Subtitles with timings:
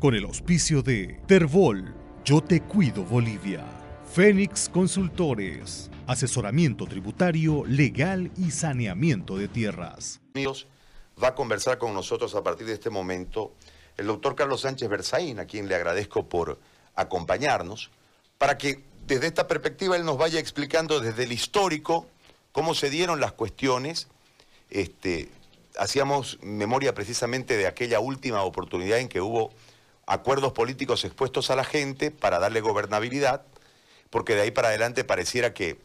[0.00, 1.94] con el auspicio de Terbol,
[2.24, 3.62] Yo Te Cuido Bolivia,
[4.10, 10.20] Fénix Consultores, asesoramiento tributario, legal y saneamiento de tierras.
[11.22, 13.52] Va a conversar con nosotros a partir de este momento
[13.98, 16.58] el doctor Carlos Sánchez Berzaín, a quien le agradezco por
[16.94, 17.90] acompañarnos,
[18.38, 22.06] para que desde esta perspectiva él nos vaya explicando desde el histórico
[22.52, 24.08] cómo se dieron las cuestiones.
[24.70, 25.28] Este,
[25.78, 29.50] hacíamos memoria precisamente de aquella última oportunidad en que hubo
[30.10, 33.42] acuerdos políticos expuestos a la gente para darle gobernabilidad,
[34.10, 35.78] porque de ahí para adelante pareciera que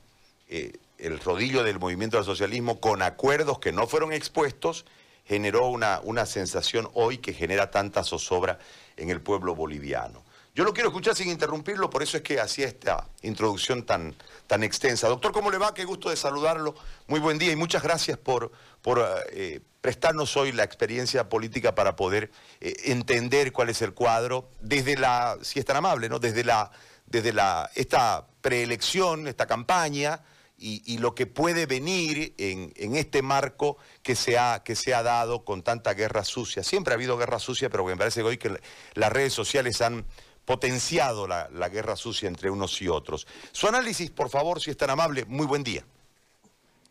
[0.49, 4.85] eh, el rodillo del movimiento del socialismo, con acuerdos que no fueron expuestos,
[5.25, 8.57] generó una, una sensación hoy que genera tanta zozobra
[8.97, 10.23] en el pueblo boliviano.
[10.55, 14.15] Yo lo quiero escuchar sin interrumpirlo, por eso es que hacía esta introducción tan,
[14.47, 15.07] tan extensa.
[15.07, 15.73] Doctor, ¿cómo le va?
[15.73, 16.73] Qué gusto de saludarlo.
[17.07, 21.95] Muy buen día y muchas gracias por, por eh, prestarnos hoy la experiencia política para
[21.95, 26.17] poder eh, entender cuál es el cuadro desde la, si es tan amable, ¿no?
[26.17, 26.71] Desde la,
[27.05, 30.23] desde la, esta preelección, esta campaña
[30.57, 35.45] y, lo que puede venir en, este marco que se, ha, que se ha dado
[35.45, 36.63] con tanta guerra sucia.
[36.63, 38.59] Siempre ha habido guerra sucia, pero me parece que hoy que
[38.95, 40.03] las redes sociales han
[40.45, 43.27] potenciado la, guerra sucia entre unos y otros.
[43.51, 45.25] Su análisis, por favor, si es tan amable.
[45.25, 45.85] Muy buen día.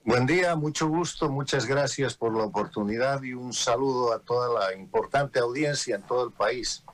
[0.06, 4.76] Buen día, mucho gusto, muchas gracias por la oportunidad y un saludo a toda la
[4.76, 6.84] importante audiencia en todo el país.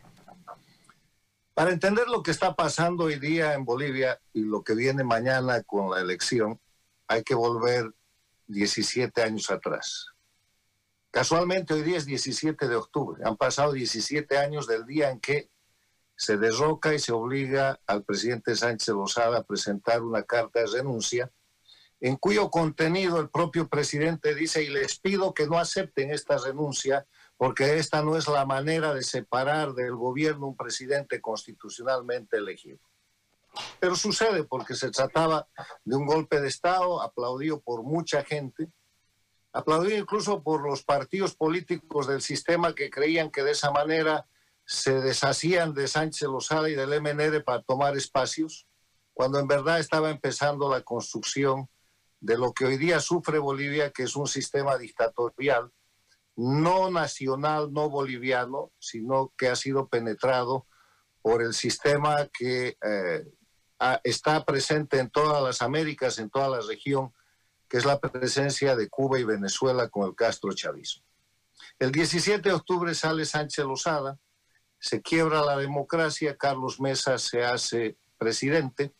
[1.52, 5.60] Para entender lo que está pasando hoy día en Bolivia y lo que viene mañana
[5.64, 6.60] con la elección,
[7.08, 7.92] hay que volver
[8.46, 10.06] 17 años atrás.
[11.10, 13.24] Casualmente hoy día es 17 de octubre.
[13.24, 15.50] Han pasado 17 años del día en que
[16.14, 21.28] se derroca y se obliga al presidente Sánchez Lozada a presentar una carta de renuncia
[22.00, 27.06] en cuyo contenido el propio presidente dice, y les pido que no acepten esta renuncia,
[27.36, 32.78] porque esta no es la manera de separar del gobierno un presidente constitucionalmente elegido.
[33.78, 35.46] Pero sucede porque se trataba
[35.84, 38.70] de un golpe de Estado aplaudido por mucha gente,
[39.52, 44.26] aplaudido incluso por los partidos políticos del sistema que creían que de esa manera
[44.64, 48.66] se deshacían de Sánchez Lozada y del MNR para tomar espacios,
[49.12, 51.68] cuando en verdad estaba empezando la construcción
[52.20, 55.72] de lo que hoy día sufre Bolivia, que es un sistema dictatorial,
[56.36, 60.66] no nacional, no boliviano, sino que ha sido penetrado
[61.22, 63.24] por el sistema que eh,
[64.04, 67.12] está presente en todas las Américas, en toda la región,
[67.68, 71.04] que es la presencia de Cuba y Venezuela con el Castro chavismo.
[71.78, 74.18] El 17 de octubre sale Sánchez Lozada,
[74.78, 78.94] se quiebra la democracia, Carlos Mesa se hace presidente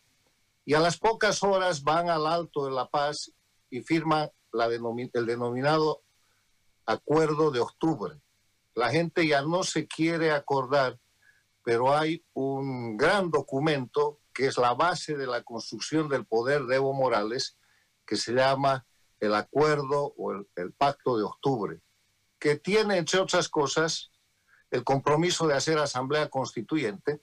[0.65, 3.31] y a las pocas horas van al Alto de La Paz
[3.69, 6.03] y firman el denominado
[6.85, 8.21] Acuerdo de Octubre.
[8.75, 10.99] La gente ya no se quiere acordar,
[11.63, 16.75] pero hay un gran documento que es la base de la construcción del poder de
[16.75, 17.57] Evo Morales,
[18.05, 18.85] que se llama
[19.19, 21.81] el Acuerdo o el, el Pacto de Octubre,
[22.39, 24.11] que tiene, entre otras cosas,
[24.71, 27.21] el compromiso de hacer asamblea constituyente,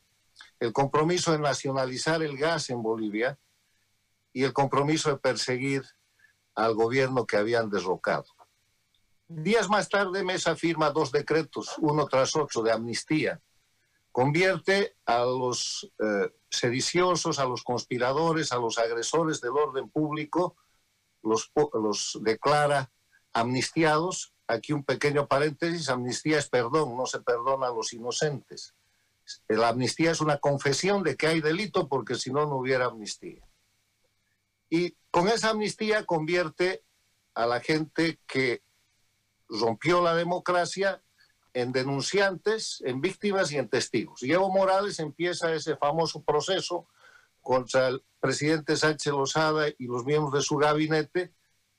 [0.60, 3.38] el compromiso de nacionalizar el gas en Bolivia
[4.32, 5.84] y el compromiso de perseguir
[6.54, 8.26] al gobierno que habían derrocado.
[9.28, 13.41] Días más tarde, Mesa firma dos decretos, uno tras otro, de amnistía.
[14.10, 20.56] Convierte a los eh, sediciosos, a los conspiradores, a los agresores del orden público,
[21.22, 22.91] los, los declara
[23.32, 28.74] amnistiados aquí un pequeño paréntesis, amnistía es perdón, no se perdona a los inocentes.
[29.49, 33.43] La amnistía es una confesión de que hay delito porque si no, no hubiera amnistía.
[34.71, 36.84] Y con esa amnistía convierte
[37.34, 38.62] a la gente que
[39.49, 41.03] rompió la democracia
[41.55, 44.22] en denunciantes, en víctimas y en testigos.
[44.22, 46.87] Y Evo Morales empieza ese famoso proceso
[47.41, 51.33] contra el presidente Sánchez Lozada y los miembros de su gabinete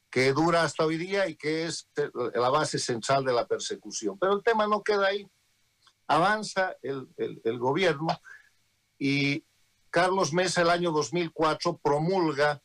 [0.09, 1.87] que dura hasta hoy día y que es
[2.33, 4.17] la base central de la persecución.
[4.17, 5.29] Pero el tema no queda ahí.
[6.09, 8.07] Avanza el, el, gobierno
[8.97, 9.45] y
[9.91, 12.63] Carlos Mesa el año 2004 promulga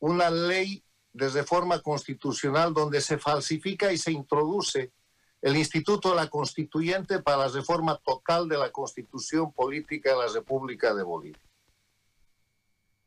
[0.00, 4.92] una ley de reforma constitucional donde se falsifica y se introduce
[5.40, 10.32] el Instituto de la Constituyente para la reforma total de la constitución política de la
[10.32, 11.40] República de Bolivia.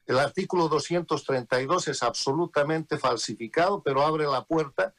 [0.05, 4.95] El artículo 232 es absolutamente falsificado, pero abre la puerta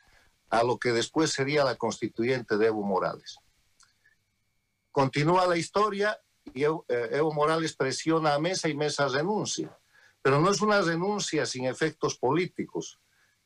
[0.51, 3.39] a lo que después sería la constituyente de Evo Morales.
[4.99, 6.21] Continúa la historia
[6.53, 9.79] y eh, Evo, Morales presiona a Mesa y Mesa renuncia.
[10.23, 12.99] Pero no es una renuncia sin efectos políticos.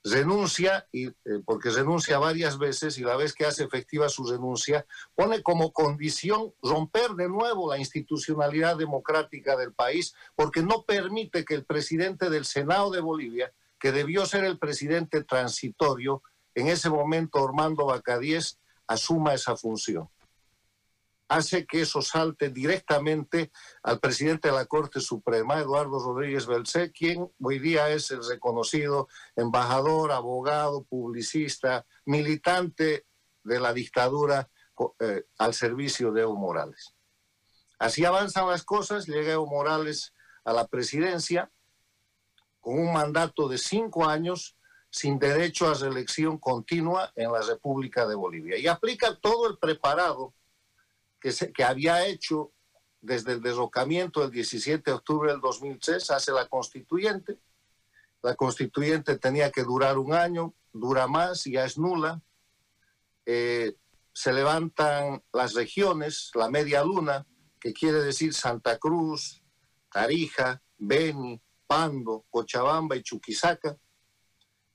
[0.02, 1.14] renuncia, y, eh,
[1.44, 6.54] porque renuncia varias veces y la vez que hace efectiva su renuncia, pone como condición
[6.62, 12.46] romper de nuevo la institucionalidad democrática del país, porque no permite que el presidente del
[12.46, 16.22] Senado de Bolivia, que debió ser el presidente transitorio,
[16.54, 20.08] en ese momento Armando Bacadíes, asuma esa función
[21.32, 23.50] hace que eso salte directamente
[23.82, 29.08] al presidente de la Corte Suprema, Eduardo Rodríguez Belcé, quien hoy día es el reconocido
[29.34, 33.06] embajador, abogado, publicista, militante
[33.44, 34.50] de la dictadura
[35.00, 36.94] eh, al servicio de Evo Morales.
[37.78, 40.12] Así avanzan las cosas, llega Evo Morales
[40.44, 41.50] a la presidencia
[42.60, 44.56] con un mandato de cinco años
[44.90, 50.34] sin derecho a reelección continua en la República de Bolivia y aplica todo el preparado
[51.22, 52.52] que, había hecho
[53.00, 57.38] desde el derrocamiento del 17 de octubre del 2003, hace la constituyente.
[58.22, 62.20] La constituyente tenía que durar un año, dura más, ya es nula.
[63.24, 63.76] Eh,
[64.12, 67.26] se levantan las regiones, la media luna,
[67.60, 69.42] que quiere decir Santa Cruz,
[69.90, 73.76] Tarija, Beni, Pando, Cochabamba y Chuquisaca.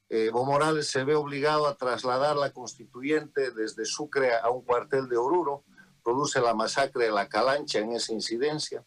[0.10, 5.10] Eh, Evo Morales se ve obligado a trasladar la constituyente desde Sucre a un cuartel
[5.10, 5.66] de Oruro
[6.08, 8.86] produce la masacre de la Calancha en esa incidencia.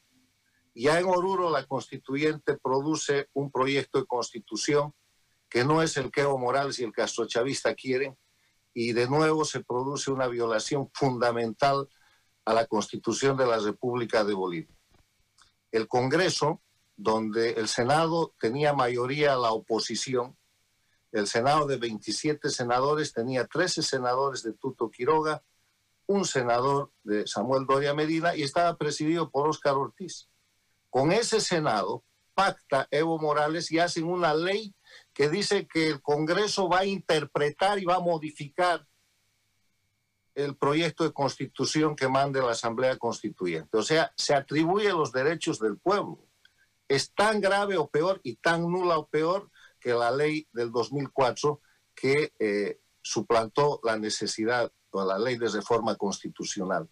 [0.74, 4.94] Ya en Oruro la constituyente produce un proyecto de constitución
[5.50, 8.16] que no es el que Evo Morales y el Castro Chavista quieren,
[8.72, 11.90] y de nuevo se produce una violación fundamental
[12.46, 14.74] a la constitución de la República de Bolivia.
[15.70, 16.62] El Congreso,
[16.96, 20.38] donde el Senado tenía mayoría a la oposición,
[21.12, 25.44] el Senado de 27 senadores tenía 13 senadores de Tuto Quiroga,
[26.10, 30.28] un senador de Samuel Doria Medina y estaba presidido por Óscar Ortiz.
[30.88, 32.02] Con ese Senado
[32.34, 34.74] pacta Evo Morales y hacen una ley
[35.12, 38.84] que dice que el Congreso va a interpretar y va a modificar
[40.34, 43.78] el proyecto de constitución que mande la Asamblea Constituyente.
[43.78, 46.26] O sea, se atribuye los derechos del pueblo.
[46.88, 49.48] Es tan grave o peor y tan nula o peor
[49.78, 51.60] que la ley del 2004
[51.94, 56.88] que eh, suplantó la necesidad con la ley de reforma constitucional.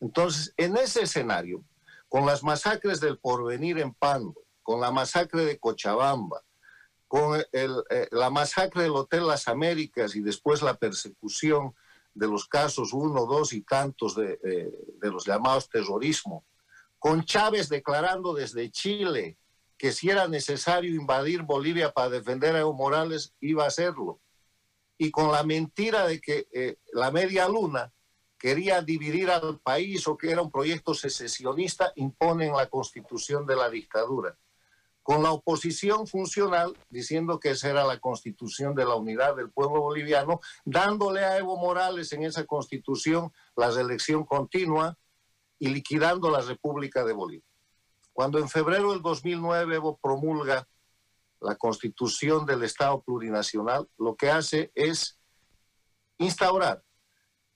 [0.00, 1.64] Entonces, en ese escenario,
[2.08, 6.42] con las masacres del porvenir en Pando, con la masacre de Cochabamba,
[7.06, 11.74] con eh, la masacre del Hotel Las Américas y después la persecución
[12.14, 16.44] de los casos uno, dos y tantos de, eh, de los llamados terrorismo,
[16.98, 19.38] con Chávez declarando desde Chile
[19.76, 24.21] que si era necesario invadir Bolivia para defender a Evo Morales, iba a hacerlo
[25.02, 27.92] y con la mentira de que eh, la media luna
[28.38, 33.68] quería dividir al país o que era un proyecto secesionista, imponen la constitución de la
[33.68, 34.38] dictadura.
[35.02, 39.80] Con la oposición funcional, diciendo que esa era la constitución de la unidad del pueblo
[39.80, 44.96] boliviano, dándole a Evo Morales en esa constitución la reelección continua
[45.58, 47.50] y liquidando la República de Bolivia.
[48.12, 50.68] Cuando en febrero del 2009 Evo promulga
[51.42, 55.18] la constitución del Estado plurinacional, lo que hace es
[56.18, 56.82] instaurar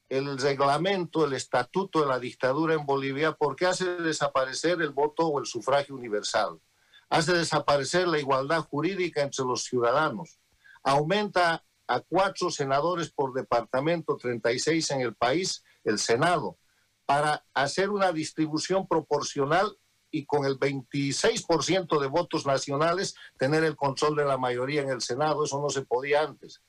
[0.08, 5.40] el reglamento, el estatuto de la dictadura en Bolivia, porque hace desaparecer el voto o
[5.40, 6.60] el sufragio universal,
[7.08, 10.38] hace desaparecer la igualdad jurídica entre los ciudadanos,
[10.82, 16.58] aumenta a cuatro senadores por departamento, 36 en el país, el Senado,
[17.04, 19.76] para hacer una distribución proporcional
[20.16, 25.02] y con el 26% de votos nacionales tener el control de la mayoría en el
[25.02, 25.44] Senado.
[25.44, 26.62] Eso no se podía antes.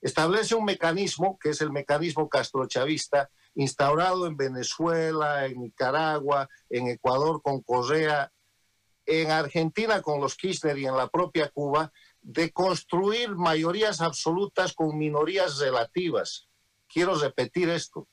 [0.00, 7.42] Establece un mecanismo, que es el mecanismo castrochavista, instaurado en Venezuela, en Nicaragua, en Ecuador
[7.42, 8.32] con Correa,
[9.04, 14.96] en Argentina con los Kirchner y en la propia Cuba, de construir mayorías absolutas con
[14.96, 16.48] minorías relativas.
[16.86, 18.06] Quiero repetir esto.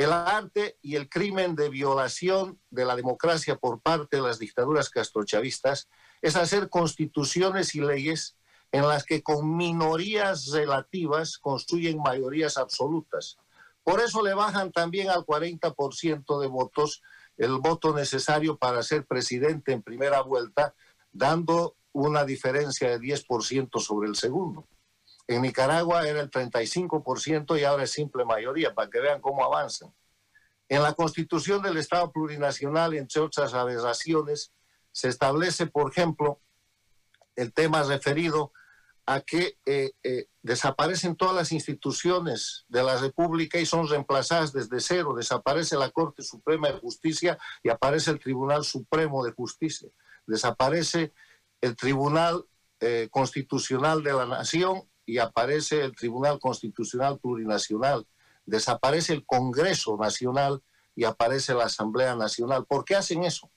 [0.00, 4.88] El arte y el crimen de violación de la democracia por parte de las dictaduras
[4.88, 5.90] castrochavistas
[6.22, 8.34] es hacer constituciones y leyes
[8.72, 13.36] en las que con minorías relativas construyen mayorías absolutas.
[13.82, 17.02] Por eso le bajan también al 40% de votos
[17.36, 20.74] el voto necesario para ser presidente en primera vuelta,
[21.12, 24.66] dando una diferencia de 10% sobre el segundo.
[25.30, 29.94] En Nicaragua era el 35% y ahora es simple mayoría, para que vean cómo avanzan.
[30.68, 34.52] En la constitución del Estado plurinacional, entre otras aberraciones,
[34.90, 36.40] se establece, por ejemplo,
[37.36, 38.52] el tema referido
[39.06, 44.80] a que eh, eh, desaparecen todas las instituciones de la República y son reemplazadas desde
[44.80, 45.14] cero.
[45.14, 49.88] Desaparece la Corte Suprema de Justicia y aparece el Tribunal Supremo de Justicia.
[50.26, 51.12] Desaparece
[51.60, 52.46] el Tribunal
[52.80, 58.06] eh, constitucional de la Nación y aparece el Tribunal Constitucional Plurinacional,
[58.46, 60.62] desaparece el Congreso Nacional
[60.94, 62.64] y aparece la Asamblea Nacional.
[62.64, 63.50] ¿Por qué hacen eso?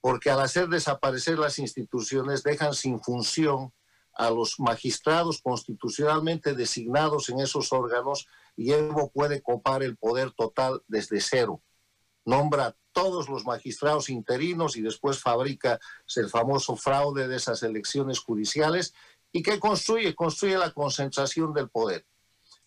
[0.00, 3.74] Porque al hacer desaparecer las instituciones dejan sin función
[4.14, 8.26] a los magistrados constitucionalmente designados en esos órganos
[8.56, 11.60] y Evo puede copar el poder total desde cero.
[12.24, 15.80] Nombra todos los magistrados interinos y después fabrica
[16.16, 18.94] el famoso fraude de esas elecciones judiciales
[19.32, 22.06] y que construye, construye la concentración del poder.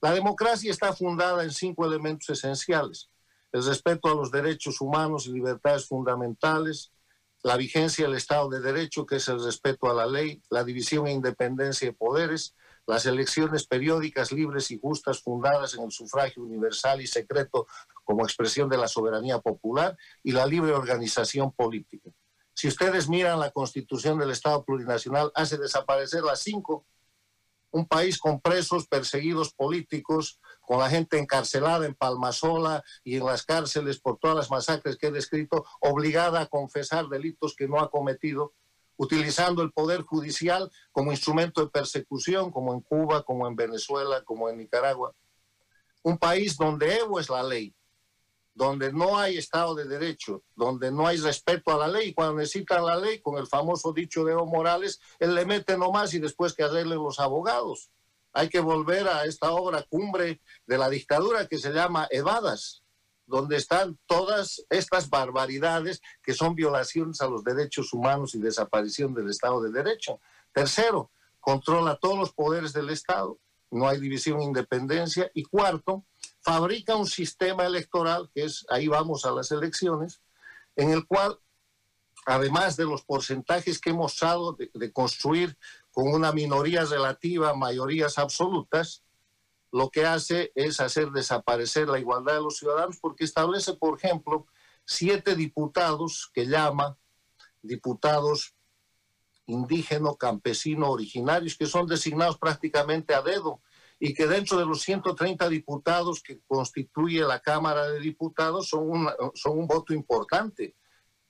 [0.01, 3.09] La democracia está fundada en cinco elementos esenciales.
[3.51, 6.91] El respeto a los derechos humanos y libertades fundamentales,
[7.43, 11.07] la vigencia del Estado de Derecho, que es el respeto a la ley, la división
[11.07, 12.55] e independencia de poderes,
[12.87, 17.67] las elecciones periódicas, libres y justas, fundadas en el sufragio universal y secreto
[18.03, 22.11] como expresión de la soberanía popular, y la libre organización política.
[22.55, 26.85] Si ustedes miran la constitución del Estado plurinacional, hace desaparecer las cinco.
[27.69, 33.43] Un país con presos, perseguidos políticos, con la gente encarcelada en Palmasola y en las
[33.43, 37.91] cárceles por todas las masacres que he descrito, obligada a confesar delitos que no ha
[37.91, 38.53] cometido,
[38.95, 44.47] utilizando el poder judicial como instrumento de persecución, como en Cuba, como en Venezuela, como
[44.47, 45.13] en Nicaragua.
[46.03, 47.75] Un país donde Evo es la ley,
[48.55, 52.13] donde no hay Estado de Derecho, donde no hay respeto a la ley.
[52.13, 56.13] Cuando necesitan la ley, con el famoso dicho de Evo Morales, él le mete nomás
[56.13, 57.91] y después que arreglen los abogados.
[58.31, 62.81] Hay que volver a esta obra cumbre de la dictadura que se llama Evadas,
[63.25, 69.29] donde están todas estas barbaridades que son violaciones a los derechos humanos y desaparición del
[69.29, 70.21] Estado de Derecho.
[70.53, 73.37] Tercero, controla todos los poderes del Estado,
[73.71, 75.29] no hay división independencia.
[75.33, 76.05] Y cuarto,
[76.41, 80.21] fabrica un sistema electoral, que es, ahí vamos a las elecciones,
[80.75, 81.39] en el cual,
[82.25, 85.57] además de los porcentajes que hemos dado de, de construir
[85.91, 89.03] con una minoría relativa, mayorías absolutas,
[89.71, 94.47] lo que hace es hacer desaparecer la igualdad de los ciudadanos porque establece, por ejemplo,
[94.85, 96.97] siete diputados que llama
[97.61, 98.54] diputados
[99.47, 103.61] indígenas, campesinos, originarios, que son designados prácticamente a dedo
[103.99, 109.09] y que dentro de los 130 diputados que constituye la Cámara de Diputados son un,
[109.33, 110.75] son un voto importante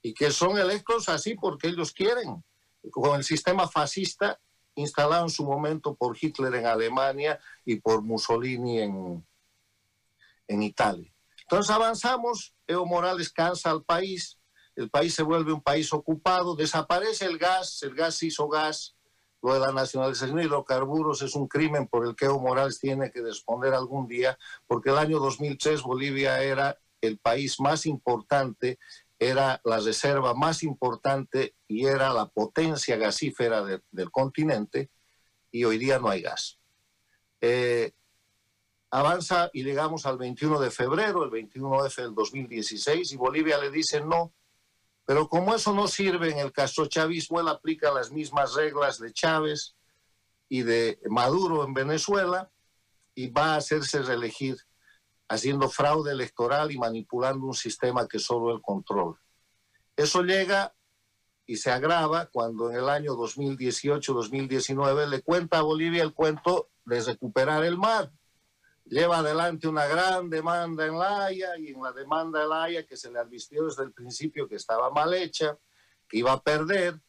[0.02, 2.44] y que son electos así porque ellos quieren.
[2.92, 4.40] Con el sistema fascista
[4.76, 9.26] instalado en su momento por Hitler en Alemania y por Mussolini en,
[10.48, 11.12] en Italia.
[11.42, 14.40] Entonces avanzamos, Evo Morales cansa al país,
[14.76, 18.96] el país se vuelve un país ocupado, desaparece el gas, el gas hizo gas,
[19.42, 23.12] lo de la nacionalización de hidrocarburos es un crimen por el que Evo Morales tiene
[23.12, 28.80] que responder algún día, porque el año 2003 Bolivia era el país más importante,
[29.20, 34.90] era la reserva más importante y era la potencia gasífera del continente,
[35.52, 36.60] y hoy día no hay gas.
[37.40, 37.94] Eh,
[38.90, 44.02] avanza y llegamos al 21 de febrero, el 21F del 2016, y Bolivia le dice
[44.02, 44.34] no,
[45.06, 49.14] pero como eso no sirve en el caso chavismo, él aplica las mismas reglas de
[49.14, 49.76] Chávez
[50.50, 52.52] y de Maduro en Venezuela
[53.14, 54.58] y va a hacerse reelegir
[55.28, 59.20] haciendo fraude electoral y manipulando un sistema que solo él controla.
[59.96, 60.76] Eso llega
[61.46, 67.02] y se agrava cuando en el año 2018-2019 le cuenta a Bolivia el cuento de
[67.02, 68.12] recuperar el mar
[68.86, 72.86] lleva adelante una gran demanda en La Haya y en la demanda de La Haya
[72.86, 75.58] que se le advirtió desde el principio que estaba mal hecha,
[76.08, 77.02] que iba a perder,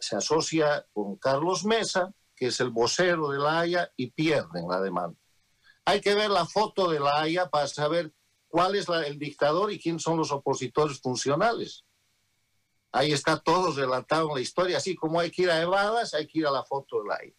[0.00, 4.80] se asocia con Carlos Mesa, que es el vocero de La Haya, y pierden la
[4.80, 5.18] demanda.
[5.84, 8.12] Hay que ver la foto de La Haya para saber
[8.48, 11.84] cuál es el dictador y quién son los opositores funcionales.
[12.92, 16.26] Ahí está todo relatado en la historia, así como hay que ir a Evadas, hay
[16.26, 17.34] que ir a la foto de La Haya.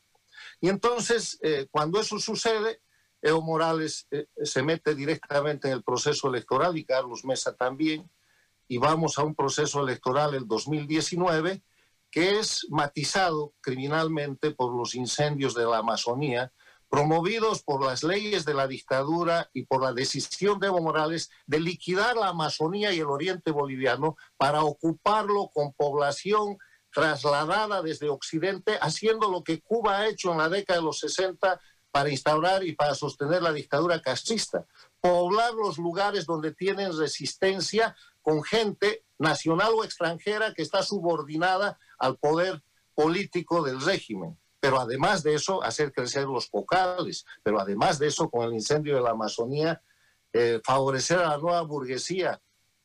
[0.60, 2.82] Y entonces, eh, cuando eso sucede,
[3.22, 8.10] Evo Morales eh, se mete directamente en el proceso electoral y Carlos Mesa también,
[8.68, 11.62] y vamos a un proceso electoral el 2019
[12.10, 16.52] que es matizado criminalmente por los incendios de la Amazonía,
[16.90, 21.62] promovidos por las leyes de la dictadura y por la decisión de Evo Morales de
[21.62, 26.58] liquidar la Amazonía y el oriente boliviano para ocuparlo con población
[26.94, 31.62] trasladada desde Occidente, haciendo lo que Cuba ha hecho en la década de los 60
[31.92, 34.66] para instaurar y para sostener la dictadura castrista.
[35.00, 42.18] Poblar los lugares donde tienen resistencia con gente nacional o extranjera que está subordinada al
[42.18, 42.64] poder
[42.96, 44.38] político del régimen.
[44.60, 47.26] Pero además de eso, hacer crecer los focales.
[47.44, 49.82] Pero además de eso, con el incendio de la Amazonía,
[50.34, 52.42] eh, favorecer a la nueva burguesía,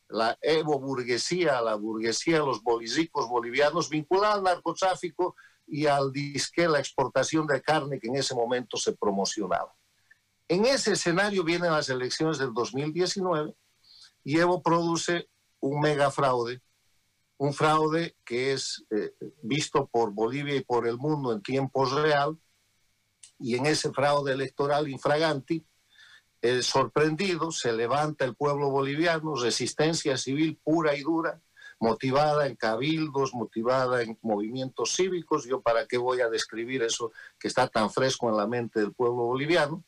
[0.09, 5.35] la evo burguesía, la burguesía, los bolísicos bolivianos, vinculada al narcotráfico
[5.67, 9.73] y al disque la exportación de carne que en ese momento se promocionaba.
[10.47, 13.53] En ese escenario vienen las elecciones del 2019
[14.23, 16.61] y Evo produce un mega fraude,
[17.37, 22.37] un fraude que es eh, visto por Bolivia y por el mundo en tiempo real,
[23.39, 25.65] y en ese fraude electoral infraganti,
[26.41, 31.41] eh, sorprendido, se levanta el pueblo boliviano, resistencia civil pura y dura,
[31.79, 35.45] motivada en cabildos, motivada en movimientos cívicos.
[35.45, 38.93] Yo para qué voy a describir eso que está tan fresco en la mente del
[38.93, 39.83] pueblo boliviano.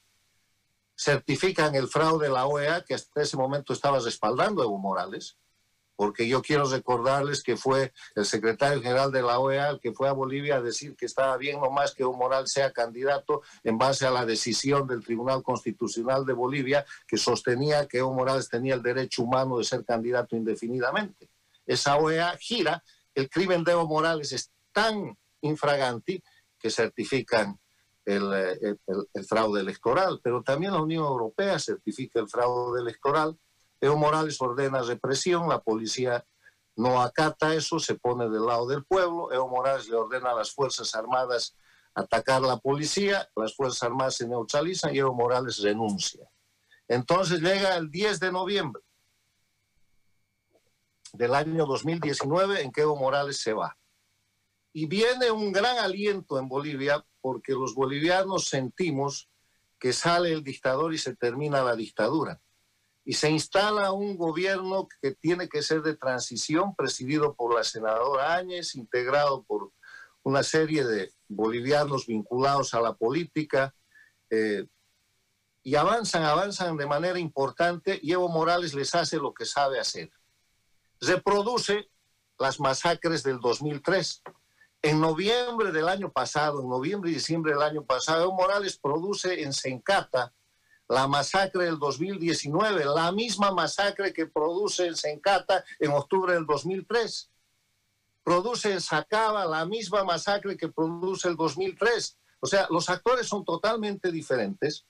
[0.95, 5.37] Certifican el fraude de la OEA que hasta ese momento estaba respaldando a Evo Morales,
[5.95, 10.09] porque yo quiero recordarles que fue el secretario general de la OEA el que fue
[10.09, 14.05] a Bolivia a decir que estaba bien nomás que Evo Morales sea candidato en base
[14.05, 18.83] a la decisión del Tribunal Constitucional de Bolivia que sostenía que Evo Morales tenía el
[18.83, 21.28] derecho humano de ser candidato indefinidamente
[21.69, 22.83] esa OEA gira,
[23.13, 26.21] el crimen de Evo Morales es tan infraganti
[26.57, 27.59] que certifican
[28.05, 28.79] el,
[29.27, 33.37] fraude electoral, pero también la Unión Europea certifica el fraude electoral.
[33.79, 36.25] Evo Morales ordena represión, la policía
[36.75, 39.31] no acata eso, se pone del lado del pueblo.
[39.31, 41.55] Evo Morales le ordena a las Fuerzas Armadas
[41.93, 46.27] atacar a la policía, las Fuerzas Armadas se neutralizan y Evo Morales renuncia.
[46.87, 48.81] Entonces llega el 10 de noviembre
[51.13, 53.77] del año 2019 en que Evo Morales se va.
[54.71, 59.29] Y viene un gran aliento en Bolivia porque los bolivianos sentimos
[59.79, 62.39] que sale el dictador y se termina la dictadura.
[63.03, 68.35] Y se instala un gobierno que tiene que ser de transición, presidido por la senadora
[68.35, 69.71] Áñez, integrado por
[70.21, 73.73] una serie de bolivianos vinculados a la política.
[74.29, 74.65] Eh,
[75.63, 80.11] y avanzan, avanzan de manera importante y Evo Morales les hace lo que sabe hacer
[81.01, 81.89] reproduce
[82.37, 84.23] las masacres del 2003.
[84.81, 89.43] En noviembre del año pasado, en noviembre y diciembre del año pasado, Evo Morales produce
[89.43, 90.33] en Sencata
[90.87, 97.29] la masacre del 2019, la misma masacre que produce en Sencata en octubre del 2003.
[98.23, 102.17] Produce en Sacaba la misma masacre que produce el 2003.
[102.39, 104.85] O sea, los actores son totalmente diferentes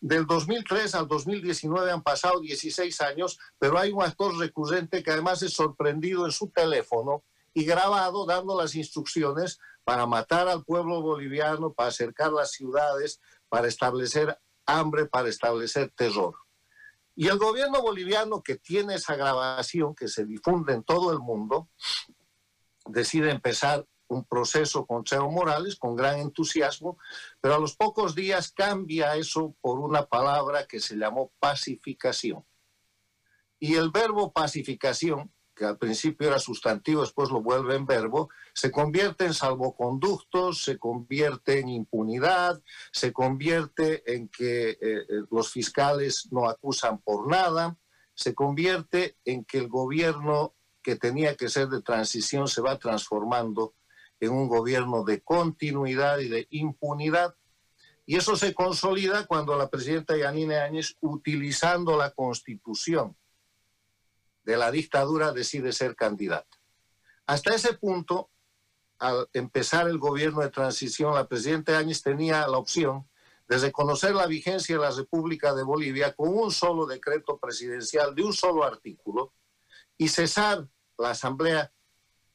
[0.00, 5.42] del 2003 al 2019 han pasado 16 años, pero hay un actor recurrente que además
[5.42, 11.72] es sorprendido en su teléfono y grabado dando las instrucciones para matar al pueblo boliviano,
[11.72, 16.34] para acercar las ciudades, para establecer hambre, para establecer terror.
[17.14, 21.68] Y el gobierno boliviano que tiene esa grabación que se difunde en todo el mundo,
[22.86, 26.98] decide empezar un proceso con Evo Morales con gran entusiasmo,
[27.40, 32.44] pero a los pocos días cambia eso por una palabra que se llamó pacificación.
[33.58, 38.70] Y el verbo pacificación, que al principio era sustantivo, después lo vuelve en verbo, se
[38.70, 46.28] convierte en salvoconductos, se convierte en impunidad, se convierte en que eh, eh, los fiscales
[46.32, 47.76] no acusan por nada,
[48.14, 53.74] se convierte en que el gobierno que tenía que ser de transición se va transformando
[54.20, 57.34] en un gobierno de continuidad y de impunidad.
[58.06, 63.16] Y eso se consolida cuando la presidenta Yanine Áñez, utilizando la constitución
[64.44, 66.58] de la dictadura, decide ser candidata.
[67.26, 68.30] Hasta ese punto,
[68.98, 73.08] al empezar el gobierno de transición, la presidenta Áñez tenía la opción
[73.48, 78.22] de reconocer la vigencia de la República de Bolivia con un solo decreto presidencial de
[78.22, 79.32] un solo artículo
[79.96, 81.72] y cesar la Asamblea,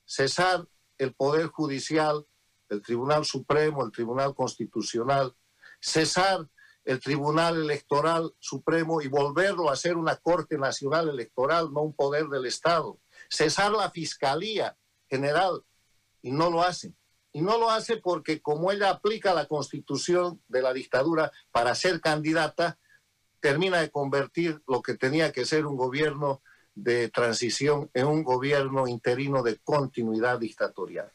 [0.04, 2.26] cesar el Poder Judicial,
[2.70, 5.36] el Tribunal Supremo, el Tribunal Constitucional,
[5.80, 6.48] cesar
[6.84, 12.28] el Tribunal Electoral Supremo y volverlo a ser una Corte Nacional Electoral, no un poder
[12.28, 14.78] del Estado, cesar la Fiscalía
[15.10, 15.64] General,
[16.22, 16.94] y no lo hace.
[17.34, 22.02] Y no lo hace porque como ella aplica la constitución de la dictadura para ser
[22.02, 22.80] candidata,
[23.40, 26.42] termina de convertir lo que tenía que ser un gobierno
[26.76, 31.12] de transición en un gobierno interino de continuidad dictatorial.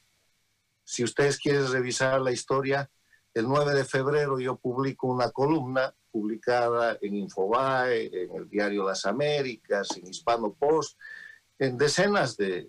[0.83, 2.91] Si ustedes quieren revisar la historia,
[3.35, 9.05] el 9 de febrero yo publico una columna publicada en Infobae, en el diario Las
[9.05, 10.99] Américas, en Hispano Post,
[11.59, 12.69] en decenas de,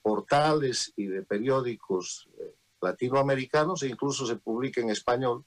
[0.00, 5.44] portales y de periódicos eh, latinoamericanos e incluso se publica en español,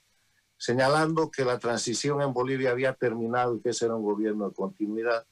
[0.58, 4.56] señalando que la transición en Bolivia había terminado y que ese era un gobierno de
[4.56, 5.26] continuidad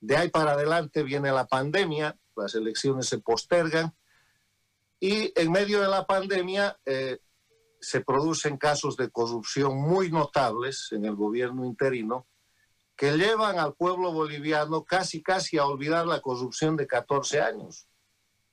[0.00, 3.94] de ahí para adelante viene la pandemia, las elecciones se postergan
[4.98, 7.18] y en medio de la pandemia eh,
[7.80, 12.26] se producen casos de corrupción muy notables en el gobierno interino
[12.96, 17.88] que llevan al pueblo boliviano casi casi a olvidar la corrupción de 14 años.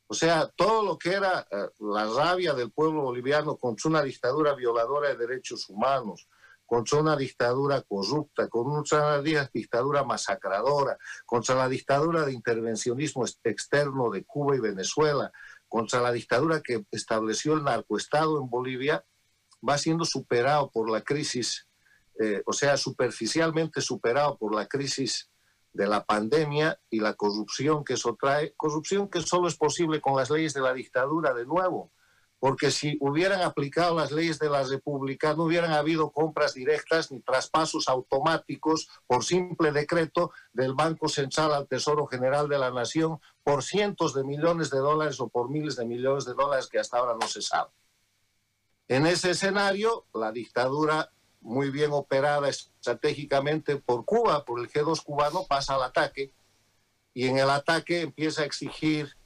[0.07, 4.55] O sea, todo lo que era eh, la rabia del pueblo boliviano contra una dictadura
[4.55, 6.29] violadora de derechos humanos,
[6.67, 14.25] contra una dictadura corrupta, contra una dictadura masacradora, contra la dictadura de intervencionismo externo de
[14.25, 15.31] Cuba y Venezuela,
[15.69, 19.05] contra la dictadura que estableció el narcoestado en Bolivia,
[19.67, 21.67] va siendo superado por la crisis,
[22.19, 25.31] eh, o sea, superficialmente superado por la crisis
[25.71, 30.17] de la pandemia y la corrupción que eso trae, corrupción que solo es posible con
[30.17, 31.93] las leyes de la dictadura de nuevo,
[32.39, 37.19] porque si hubieran aplicado las leyes de la República, no hubieran habido compras directas ni
[37.21, 43.63] traspasos automáticos por simple decreto del Banco Central al Tesoro General de la Nación por
[43.63, 47.15] cientos de millones de dólares o por miles de millones de dólares que hasta ahora
[47.19, 47.71] no se sabe.
[48.87, 55.45] En ese escenario, la dictadura muy bien operada estratégicamente por Cuba, por el G2 cubano,
[55.47, 56.31] pasa al ataque
[57.13, 59.17] y en el ataque empieza a exigir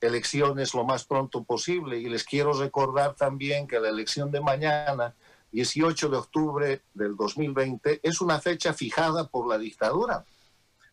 [0.00, 1.98] elecciones lo más pronto posible.
[1.98, 5.14] Y les quiero recordar también que la elección de mañana,
[5.52, 10.24] 18 de octubre del 2020, es una fecha fijada por la dictadura,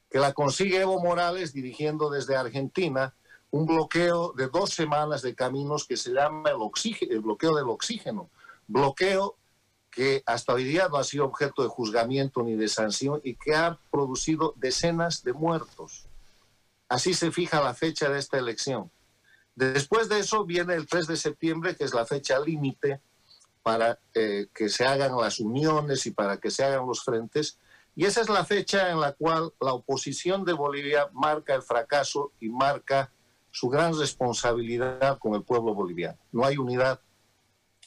[0.09, 3.15] que la consigue Evo Morales dirigiendo desde Argentina
[3.51, 8.29] un bloqueo de dos semanas de caminos que se llama el, el bloqueo del oxígeno.
[8.67, 9.37] Bloqueo
[9.91, 13.53] que hasta hoy día no ha sido objeto de juzgamiento ni de sanción y que
[13.53, 16.07] ha producido decenas de muertos.
[16.89, 18.91] Así se fija la fecha de esta elección.
[19.55, 23.01] Después de eso viene el 3 de septiembre, que es la fecha límite
[23.61, 27.59] para eh, que se hagan las uniones y para que se hagan los frentes.
[27.95, 32.33] Y esa es la fecha en la cual la oposición de Bolivia marca el fracaso
[32.39, 33.11] y marca
[33.51, 36.17] su gran responsabilidad con el pueblo boliviano.
[36.31, 36.99] No hay unidad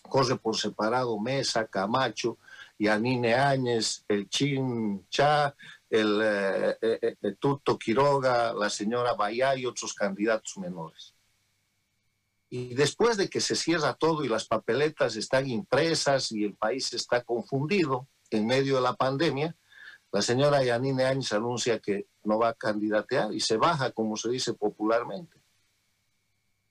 [0.06, 2.38] corre por separado Mesa, Camacho,
[2.78, 5.54] Yanine Áñez, el Chin Cha,
[5.90, 11.14] el, eh, eh, eh, Tuto Quiroga, la señora Bayá y otros candidatos menores.
[12.48, 16.92] Y después de que se cierra todo y las papeletas están impresas y el país
[16.92, 19.56] está confundido en medio de la pandemia,
[20.12, 24.30] la señora Yanine Áñez anuncia que no va a candidatear y se baja, como se
[24.30, 25.36] dice popularmente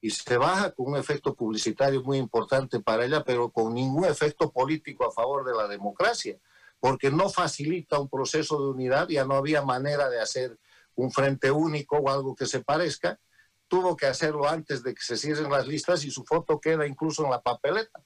[0.05, 4.51] y se baja con un efecto publicitario muy importante para ella, pero con ningún efecto
[4.51, 6.37] político a favor de la democracia,
[6.79, 10.57] porque no facilita un proceso de unidad, ya no había manera de hacer
[10.95, 13.19] un frente único o algo que se parezca,
[13.67, 17.23] tuvo que hacerlo antes de que se cierren las listas y su foto queda incluso
[17.23, 18.03] en la papeleta.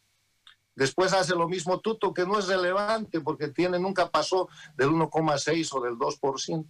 [0.75, 5.69] Después hace lo mismo Tuto, que no es relevante porque tiene, nunca pasó del 1,6
[5.73, 6.65] o del 2%.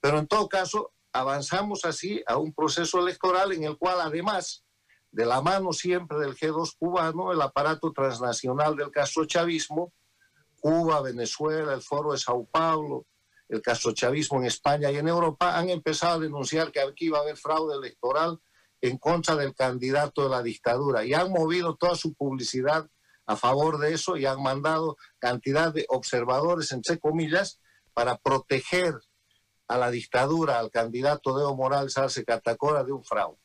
[0.00, 4.64] Pero en todo caso, avanzamos así a un proceso electoral en el cual además
[5.10, 9.92] de la mano siempre del G2 cubano, el aparato transnacional del castrochavismo,
[10.62, 13.06] Cuba, Venezuela, el Foro de Sao Paulo,
[13.48, 17.22] el castrochavismo en España y en Europa, han empezado a denunciar que aquí iba a
[17.22, 18.38] haber fraude electoral
[18.80, 22.88] en contra del candidato de la dictadura y han movido toda su publicidad
[23.26, 27.60] a favor de eso y han mandado cantidad de observadores, entre comillas,
[27.92, 28.94] para proteger
[29.66, 33.40] a la dictadura, al candidato de Evo Morales Arce Catacora de un fraude.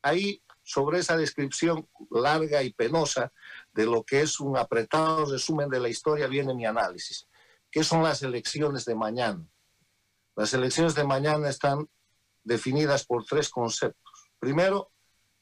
[0.00, 3.32] Ahí, sobre esa descripción larga y penosa
[3.72, 7.28] de lo que es un apretado resumen de la historia, viene mi análisis.
[7.70, 9.46] ¿Qué son las elecciones de mañana?
[10.34, 11.88] Las elecciones de mañana están
[12.42, 14.30] definidas por tres conceptos.
[14.38, 14.90] Primero,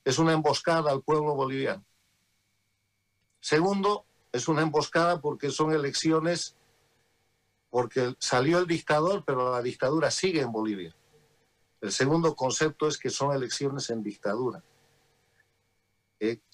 [0.04, 1.84] es una emboscada al pueblo boliviano.
[3.40, 6.56] Segundo, es una emboscada porque son elecciones
[7.70, 10.94] porque salió el dictador, pero la dictadura sigue en Bolivia.
[11.80, 14.62] El segundo concepto es que son elecciones en dictadura.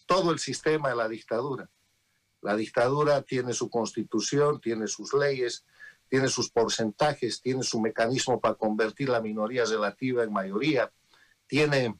[0.06, 1.68] Todo el sistema de la dictadura.
[2.42, 5.64] La dictadura tiene su constitución, tiene sus leyes,
[6.08, 10.92] tiene sus porcentajes, tiene su mecanismo para convertir la minoría relativa en mayoría,
[11.46, 11.98] tiene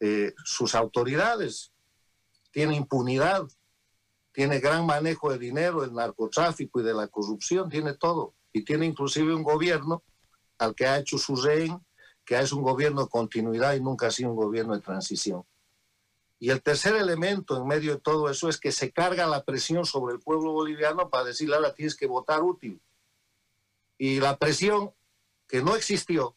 [0.00, 1.72] eh, sus autoridades,
[2.50, 3.46] tiene impunidad,
[4.32, 8.34] tiene gran manejo de dinero, del narcotráfico y de la corrupción, tiene todo.
[8.52, 10.02] Y tiene inclusive un gobierno
[10.58, 11.78] al que ha hecho su rehén,
[12.24, 15.44] que es un gobierno de continuidad y nunca ha sido un gobierno de transición.
[16.38, 19.86] Y el tercer elemento en medio de todo eso es que se carga la presión
[19.86, 22.82] sobre el pueblo boliviano para decirle ahora tienes que votar útil.
[23.96, 24.92] Y la presión
[25.46, 26.36] que no existió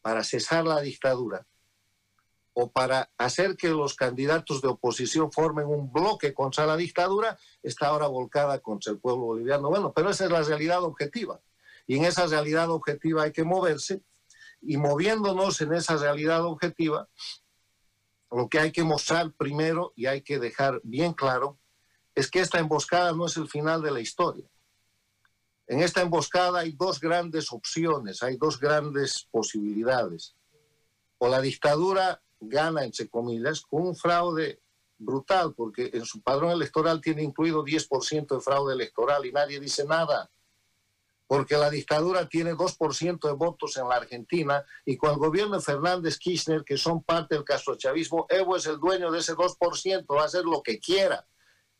[0.00, 1.46] para cesar la dictadura,
[2.60, 7.86] o para hacer que los candidatos de oposición formen un bloque contra la dictadura, está
[7.86, 9.68] ahora volcada contra el pueblo boliviano.
[9.68, 11.40] Bueno, pero esa es la realidad objetiva.
[11.86, 14.02] Y en esa realidad objetiva hay que moverse.
[14.60, 17.08] Y moviéndonos en esa realidad objetiva,
[18.30, 21.58] lo que hay que mostrar primero y hay que dejar bien claro
[22.14, 24.48] es que esta emboscada no es el final de la historia.
[25.66, 30.34] En esta emboscada hay dos grandes opciones, hay dos grandes posibilidades.
[31.18, 34.60] O la dictadura gana, entre comillas, con un fraude
[34.96, 39.84] brutal, porque en su padrón electoral tiene incluido 10% de fraude electoral y nadie dice
[39.84, 40.30] nada,
[41.28, 45.62] porque la dictadura tiene 2% de votos en la Argentina y con el gobierno de
[45.62, 50.22] Fernández Kirchner, que son parte del castrochavismo, Evo es el dueño de ese 2%, va
[50.22, 51.28] a hacer lo que quiera.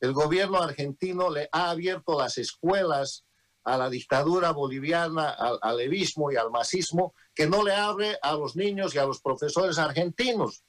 [0.00, 3.24] El gobierno argentino le ha abierto las escuelas
[3.64, 8.34] a la dictadura boliviana, al, al evismo y al masismo, que no le abre a
[8.34, 10.62] los niños y a los profesores argentinos.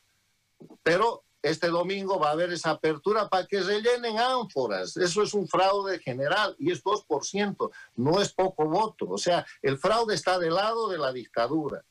[0.84, 4.98] Pero este domingo va a haber esa apertura para que rellenen ánforas.
[4.98, 9.08] Eso es un fraude general y es 2%, no es poco voto.
[9.10, 11.84] O sea, el fraude está del lado de la dictadura.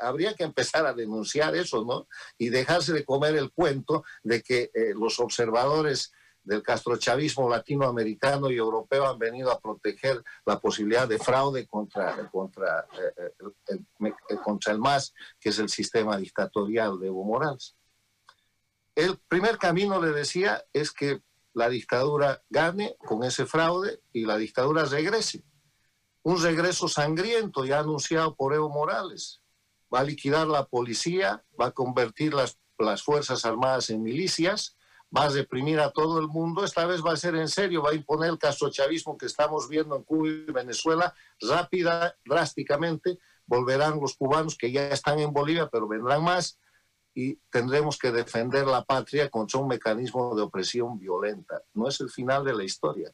[0.00, 2.06] Habría que empezar a denunciar eso, ¿no?
[2.36, 6.12] Y dejarse de comer el cuento de que eh, los observadores
[6.44, 12.86] del castrochavismo latinoamericano y europeo han venido a proteger la posibilidad de fraude contra, contra,
[12.92, 13.32] eh,
[13.68, 17.74] eh, contra el MAS, que es el sistema dictatorial de Evo Morales.
[19.38, 21.22] Primer camino, le decía, es que
[21.54, 25.44] la dictadura gane con ese fraude y la dictadura regrese.
[26.24, 29.40] Un regreso sangriento ya anunciado por Evo Morales.
[29.94, 34.76] Va a liquidar la policía, va a convertir las, las Fuerzas Armadas en milicias,
[35.16, 37.90] va a reprimir a todo el mundo, esta vez va a ser en serio, va
[37.90, 44.16] a imponer el castrochavismo que estamos viendo en Cuba y Venezuela rápida, drásticamente, volverán los
[44.16, 46.58] cubanos que ya están en Bolivia, pero vendrán más
[47.20, 51.60] y tendremos que defender la patria contra un mecanismo de opresión violenta.
[51.74, 53.12] No es el final de la historia,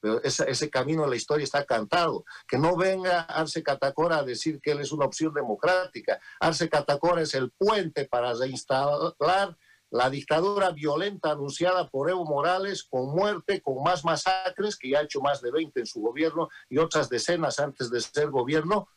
[0.00, 2.24] pero ese, camino de la historia está cantado.
[2.48, 6.18] Que no venga Arce Catacora a decir que él es una opción democrática.
[6.40, 9.58] Arce Catacora es el puente para reinstalar
[9.90, 15.02] la dictadura violenta anunciada por Evo Morales, con muerte, con más masacres, que ya ha
[15.02, 18.88] hecho más de 20 en su gobierno y otras decenas antes de ser gobierno,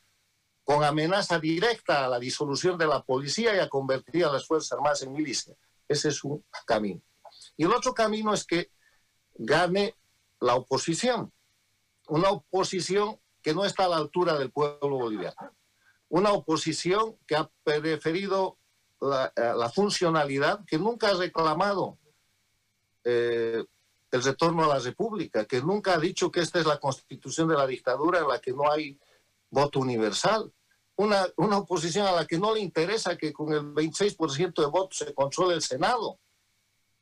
[0.67, 4.73] con amenaza directa a la disolución de la policía y a convertir a las Fuerzas
[4.73, 5.55] Armadas en milicia.
[5.87, 7.01] Ese es un camino.
[7.55, 8.69] Y el otro camino es que
[9.35, 9.95] gane
[10.41, 11.31] la oposición,
[12.09, 15.55] una oposición que no está a la altura del pueblo boliviano,
[16.09, 18.57] una oposición que ha preferido
[18.99, 21.97] la, eh, funcionalidad, que nunca ha reclamado
[23.05, 23.63] eh,
[24.11, 27.55] el retorno a la República, que nunca ha dicho que esta es la constitución de
[27.55, 28.99] la dictadura en la que no hay
[29.49, 30.51] voto universal.
[30.97, 34.97] Una, una oposición a la que no le interesa que con el 26% de votos
[34.97, 36.19] se controle el Senado.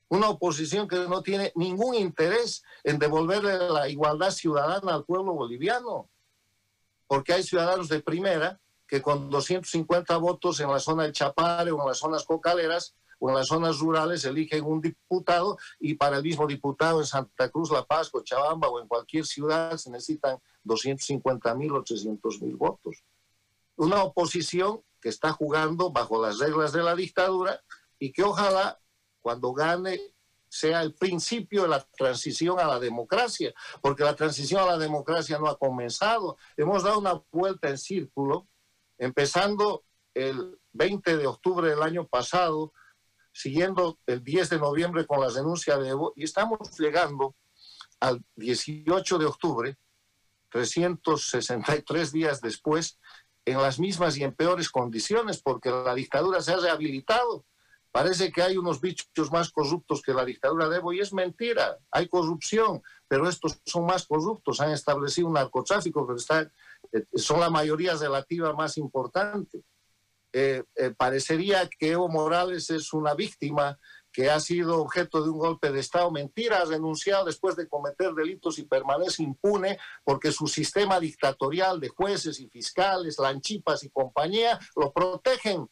[0.09, 6.09] Una oposición que no tiene ningún interés en devolverle la igualdad ciudadana al pueblo boliviano.
[7.07, 11.81] Porque hay ciudadanos de primera que con 250 votos en la zona del Chapare o
[11.81, 16.23] en las zonas cocaleras o en las zonas rurales eligen un diputado y para el
[16.23, 21.55] mismo diputado en Santa Cruz, La Paz, Cochabamba o en cualquier ciudad se necesitan 250
[21.55, 23.03] mil o 300 mil votos.
[23.77, 27.61] Una oposición que está jugando bajo las reglas de la dictadura
[27.99, 28.79] y que ojalá
[29.21, 29.99] cuando gane
[30.49, 35.37] sea el principio de la transición a la democracia, porque la transición a la democracia
[35.37, 36.37] no ha comenzado.
[36.55, 38.47] Hemos dado una vuelta en círculo
[38.97, 39.83] empezando
[40.13, 42.71] el 20 de octubre del año pasado,
[43.33, 47.35] siguiendo el 10 de noviembre con la denuncia de Evo, y estamos llegando
[47.99, 49.77] al 18 de octubre,
[50.51, 52.97] 363 días después,
[53.45, 57.45] en las mismas y en peores condiciones, porque la dictadura se ha rehabilitado.
[57.91, 61.77] Parece que hay unos bichos más corruptos que la dictadura de Evo y es mentira,
[61.91, 66.51] hay corrupción, pero estos son más corruptos, han establecido un narcotráfico que está
[66.91, 69.63] eh, son la mayoría relativa más importante.
[70.33, 73.79] Eh, eh, parecería que Evo Morales es una víctima
[74.15, 76.09] que ha sido objeto de un golpe de Estado.
[76.09, 81.89] Mentira, ha renunciado después de cometer delitos y permanece impune porque su sistema dictatorial de
[81.89, 85.69] jueces y fiscales, lanchipas y compañía lo protegen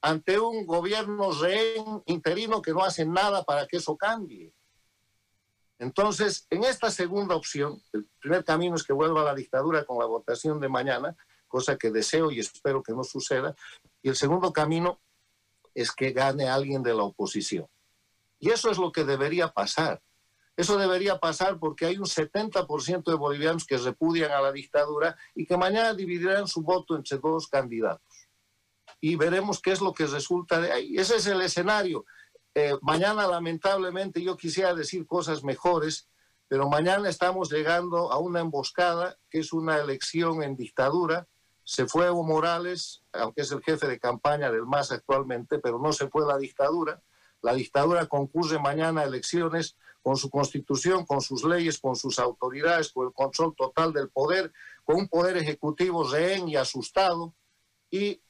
[0.00, 4.54] ante un gobierno rehén interino que no hace nada para que eso cambie.
[5.78, 9.98] Entonces, en esta segunda opción, el primer camino es que vuelva a la dictadura con
[9.98, 11.14] la votación de mañana,
[11.46, 13.54] cosa que deseo y espero que no suceda.
[14.00, 15.02] Y el segundo camino
[15.80, 17.66] es que gane alguien de la oposición.
[18.38, 20.02] Y eso es lo que debería pasar.
[20.56, 25.46] Eso debería pasar porque hay un 70% de bolivianos que repudian a la dictadura y
[25.46, 28.28] que mañana dividirán su voto entre dos candidatos.
[29.00, 30.96] Y veremos qué es lo que resulta de ahí.
[30.96, 32.04] Ese es el escenario.
[32.54, 36.08] Eh, mañana, lamentablemente, yo quisiera decir cosas mejores,
[36.48, 41.28] pero mañana estamos llegando a una emboscada que es una elección en dictadura.
[41.68, 45.92] Se fue Evo Morales, aunque es el jefe de campaña del MAS actualmente, pero no
[45.92, 47.02] se fue la dictadura.
[47.42, 52.90] La dictadura concurre mañana a elecciones con su constitución, con sus leyes, con sus autoridades,
[52.90, 54.50] con el control total del poder,
[54.82, 57.34] con un poder ejecutivo rehén y asustado
[57.90, 58.22] y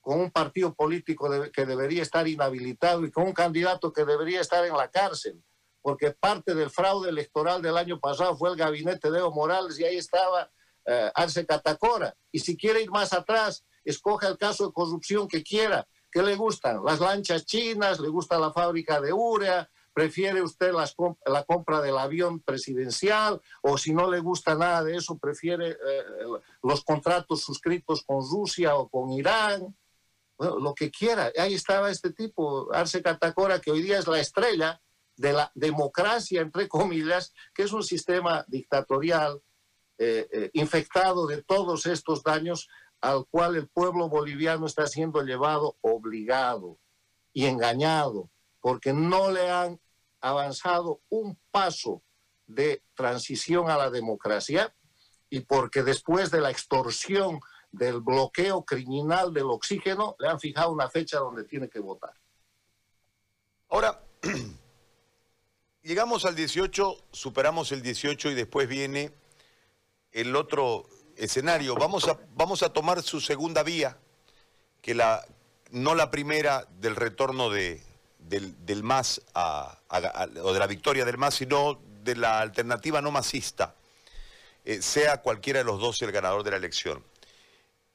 [0.00, 4.64] con un partido político que debería estar inhabilitado y con un candidato que debería estar
[4.64, 5.44] en la cárcel,
[5.82, 9.84] porque parte del fraude electoral del año pasado fue el gabinete de Evo Morales y
[9.84, 10.50] ahí estaba
[10.88, 12.14] eh, Arce Catacora.
[12.32, 15.86] Y si quiere ir más atrás, escoja el caso de corrupción que quiera.
[16.10, 16.82] ¿Qué le gustan?
[16.84, 22.40] Las lanchas chinas, le gusta la fábrica de urea, prefiere usted la compra del avión
[22.40, 26.04] presidencial o si no le gusta nada de eso, prefiere eh,
[26.62, 29.76] los contratos suscritos con Rusia o con Irán,
[30.38, 31.32] lo que quiera.
[31.36, 34.80] Ahí estaba este tipo, Arce Catacora, que hoy día es la estrella
[35.16, 39.42] de la democracia, entre comillas, que es un sistema dictatorial
[39.98, 42.68] eh, eh, infectado de todos estos daños
[43.00, 46.78] al cual el pueblo boliviano está siendo llevado obligado
[47.32, 48.30] y engañado,
[48.60, 49.80] porque no le han
[50.20, 52.02] avanzado un paso
[52.46, 54.74] de transición a la democracia
[55.30, 60.88] y porque después de la extorsión del bloqueo criminal del oxígeno le han fijado una
[60.88, 62.14] fecha donde tiene que votar.
[63.68, 64.00] Ahora,
[65.82, 69.12] llegamos al 18, superamos el 18 y después viene
[70.12, 71.74] el otro escenario.
[71.74, 73.98] Vamos a, vamos a tomar su segunda vía,
[74.80, 75.24] que la,
[75.70, 77.82] no la primera del retorno de,
[78.18, 83.74] del, MAS o de la victoria del MAS, sino de la alternativa no masista,
[84.64, 87.04] eh, sea cualquiera de los dos el ganador de la elección.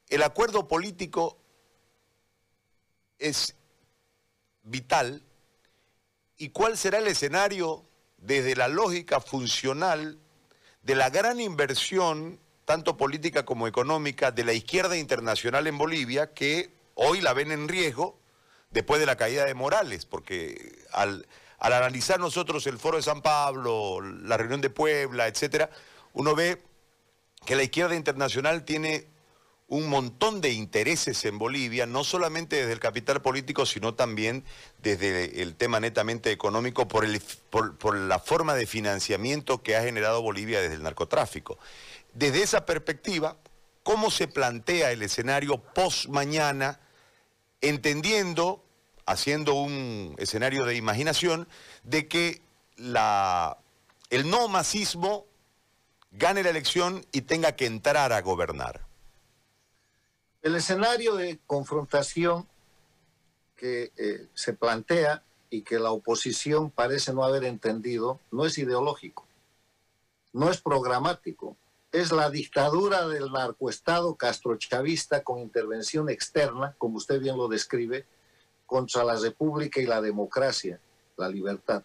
[0.08, 1.38] El acuerdo político
[3.18, 3.56] es
[4.62, 5.22] vital
[6.36, 7.84] y cuál será el escenario
[8.18, 10.18] desde la lógica funcional
[10.84, 16.70] de la gran inversión, tanto política como económica, de la izquierda internacional en Bolivia, que
[16.94, 18.18] hoy la ven en riesgo
[18.70, 21.26] después de la caída de Morales, porque al,
[21.58, 25.70] analizar nosotros el foro de San Pablo, la reunión de Puebla, etcétera,
[26.12, 26.62] uno ve
[27.46, 29.06] que la izquierda internacional tiene
[29.68, 34.44] un montón de intereses en Bolivia, no solamente desde el capital político, sino también
[34.82, 40.22] desde el tema netamente económico por, el, por, la forma de financiamiento que ha generado
[40.22, 41.58] Bolivia desde el narcotráfico.
[42.12, 43.36] Desde esa perspectiva,
[43.82, 46.80] ¿cómo se plantea el escenario post mañana,
[47.60, 48.64] entendiendo
[49.06, 51.48] haciendo un escenario de imaginación,
[51.82, 52.42] de que
[52.76, 53.58] la,
[54.10, 55.26] el no masismo
[56.12, 58.86] gane la elección y tenga que entrar a gobernar.
[60.44, 62.46] El escenario de confrontación
[63.56, 69.26] que eh, se plantea y que la oposición parece no haber entendido no es ideológico,
[70.34, 71.56] no es programático,
[71.92, 78.04] es la dictadura del narcoestado castrochavista con intervención externa, como usted bien lo describe,
[78.66, 80.78] contra la república y la democracia,
[81.16, 81.84] la libertad.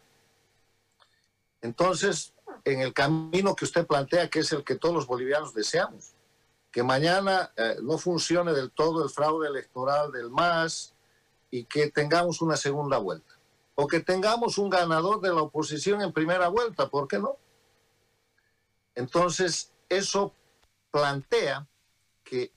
[1.62, 2.34] Entonces,
[2.66, 6.14] en el camino que usted plantea, que es el que todos los bolivianos deseamos,
[6.72, 10.96] que mañana eh, no funcione del todo el fraude electoral del MAS
[11.50, 13.40] y que tengamos una segunda vuelta,
[13.76, 17.38] o que tengamos un ganador de la oposición en primera vuelta, ¿por qué no?
[18.96, 20.34] Entonces, eso
[20.92, 21.68] plantea
[22.24, 22.52] que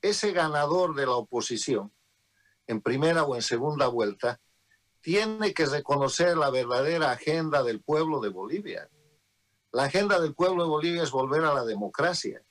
[0.00, 1.92] ese ganador de la oposición
[2.68, 4.40] en primera o en segunda vuelta,
[5.00, 8.88] tiene que reconocer la verdadera agenda del pueblo de Bolivia.
[9.72, 12.42] La agenda del pueblo de Bolivia es volver a la democracia.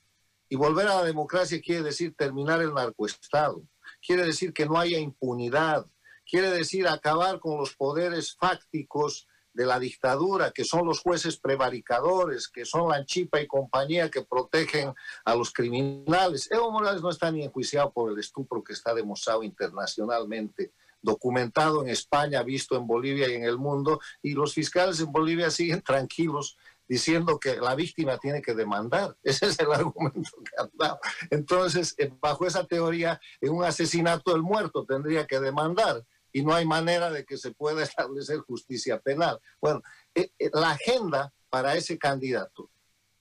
[0.49, 3.63] Y volver a la democracia quiere decir terminar el narcoestado,
[4.05, 5.85] quiere decir que no haya impunidad,
[6.25, 12.47] quiere decir acabar con los poderes fácticos de la dictadura, que son los jueces prevaricadores,
[12.47, 14.93] que son la Chipa y compañía que protegen
[15.25, 16.47] a los criminales.
[16.51, 21.89] Evo Morales no está ni enjuiciado por el estupro que está demostrado internacionalmente, documentado en
[21.89, 26.55] España, visto en Bolivia y en el mundo, y los fiscales en Bolivia siguen tranquilos
[26.87, 29.15] diciendo que la víctima tiene que demandar.
[29.23, 30.99] Ese es el argumento que han dado.
[31.29, 36.53] Entonces, eh, bajo esa teoría, en un asesinato el muerto tendría que demandar y no
[36.53, 39.39] hay manera de que se pueda establecer justicia penal.
[39.59, 39.81] Bueno,
[40.15, 42.69] eh, eh, la agenda para ese candidato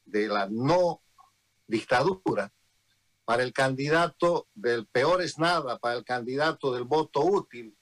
[0.05, 1.03] de la no
[1.67, 2.53] dictadura,
[3.25, 7.77] para el candidato del peor es nada, para el candidato del voto útil,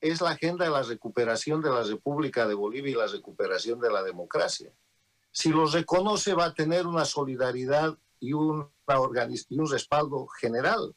[0.00, 3.90] es la agenda de la recuperación de la República de Bolivia y la recuperación de
[3.90, 4.72] la democracia.
[5.32, 8.70] Si lo reconoce va a tener una solidaridad y, un
[9.70, 10.94] respaldo general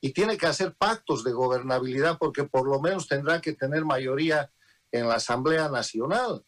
[0.00, 4.50] y tiene que hacer pactos de gobernabilidad porque por lo menos tendrá que tener mayoría
[4.92, 6.44] en la Asamblea Nacional.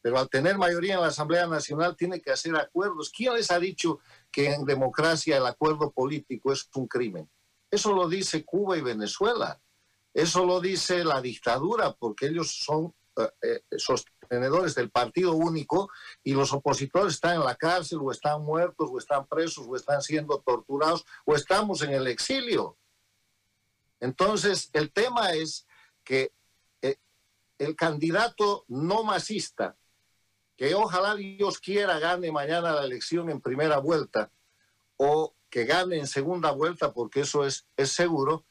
[0.00, 3.10] Pero al tener mayoría en la Asamblea Nacional tiene que hacer acuerdos.
[3.10, 7.30] ¿Quién les ha dicho que en democracia el acuerdo político es un crimen?
[7.70, 9.60] Eso lo dice Cuba y Venezuela.
[10.12, 13.62] Eso lo dice la dictadura porque ellos son eh, eh,
[14.24, 15.90] sostenedores del partido único
[16.22, 20.00] y los opositores están en la cárcel o están muertos o están presos o están
[20.00, 22.76] siendo torturados o estamos en el exilio.
[24.00, 25.66] Entonces, el tema es
[26.02, 26.32] que
[26.82, 26.96] eh,
[27.58, 29.76] el candidato no masista,
[30.56, 34.30] que ojalá Dios quiera gane mañana la elección en primera vuelta
[34.96, 38.44] o que gane en segunda vuelta, porque eso es, es seguro,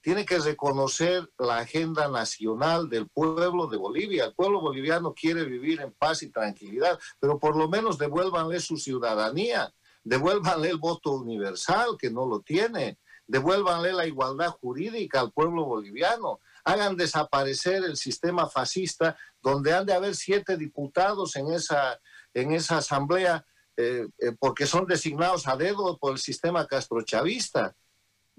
[0.00, 4.26] tiene que reconocer la agenda nacional del pueblo de Bolivia.
[4.26, 8.76] El pueblo boliviano quiere vivir en paz y tranquilidad, pero por lo menos devuélvanle su
[8.76, 9.72] ciudadanía,
[10.02, 16.40] devuélvanle el voto universal, que no lo tiene, devuélvanle la igualdad jurídica al pueblo boliviano,
[16.64, 22.00] hagan desaparecer el sistema fascista, donde han de haber siete diputados en esa,
[22.32, 23.44] en esa asamblea,
[23.76, 27.74] eh, eh, porque son designados a dedo por el sistema castrochavista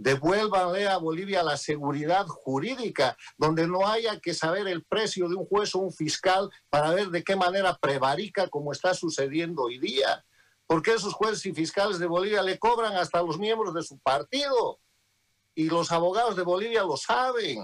[0.01, 5.45] Devuélvanle a Bolivia la seguridad jurídica, donde no haya que saber el precio de un
[5.45, 10.25] juez o un fiscal para ver de qué manera prevarica como está sucediendo hoy día.
[10.65, 14.79] Porque esos jueces y fiscales de Bolivia le cobran hasta los miembros de su partido.
[15.53, 17.59] Y los abogados de Bolivia lo saben.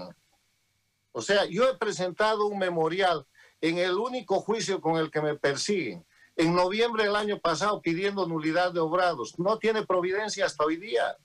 [1.10, 3.26] O sea, yo he presentado un memorial
[3.60, 6.06] en el único juicio con el que me persiguen.
[6.36, 9.36] En noviembre del año pasado pidiendo nulidad de obrados.
[9.40, 11.16] No tiene providencia hasta hoy día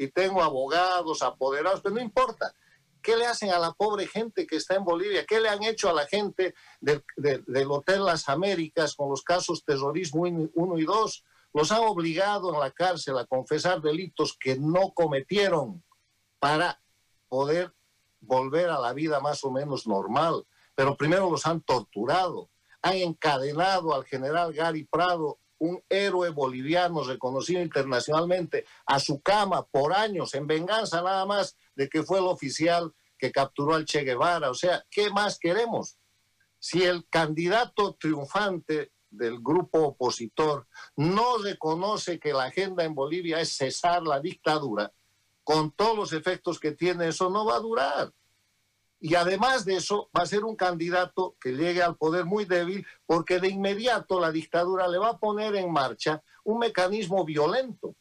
[0.00, 2.54] y tengo abogados, apoderados, pero no importa.
[3.02, 5.26] ¿Qué le hacen a la pobre gente que está en Bolivia?
[5.26, 7.04] ¿Qué le han hecho a la gente del,
[7.70, 11.24] Hotel Las Américas con los casos terrorismo 1 y 2?
[11.52, 15.84] Los han obligado en la cárcel a confesar delitos que no cometieron
[16.38, 16.80] para
[17.28, 17.74] poder
[18.20, 20.46] volver a la vida más o menos normal.
[20.74, 22.48] Pero primero los han torturado,
[22.80, 29.92] han encadenado al general Gary Prado un héroe boliviano reconocido internacionalmente a su cama por
[29.92, 34.50] años en venganza nada más de que fue el oficial que capturó al Che Guevara.
[34.50, 35.98] O sea, ¿qué más queremos?
[36.58, 43.56] Si el candidato triunfante del grupo opositor no reconoce que la agenda en Bolivia es
[43.56, 44.92] cesar la dictadura,
[45.44, 48.12] con todos los efectos que tiene, eso no va a durar.
[49.02, 52.86] Y además de eso, va a ser un candidato que llegue al poder muy débil
[53.06, 57.96] porque de inmediato la dictadura le va a poner en marcha un mecanismo violento.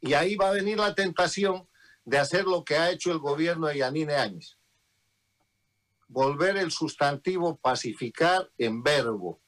[0.00, 1.68] Y ahí va a venir la tentación
[2.04, 4.58] de hacer lo que ha hecho el gobierno de Yanine Áñez.
[6.08, 9.40] Volver el sustantivo pacificar en verbo.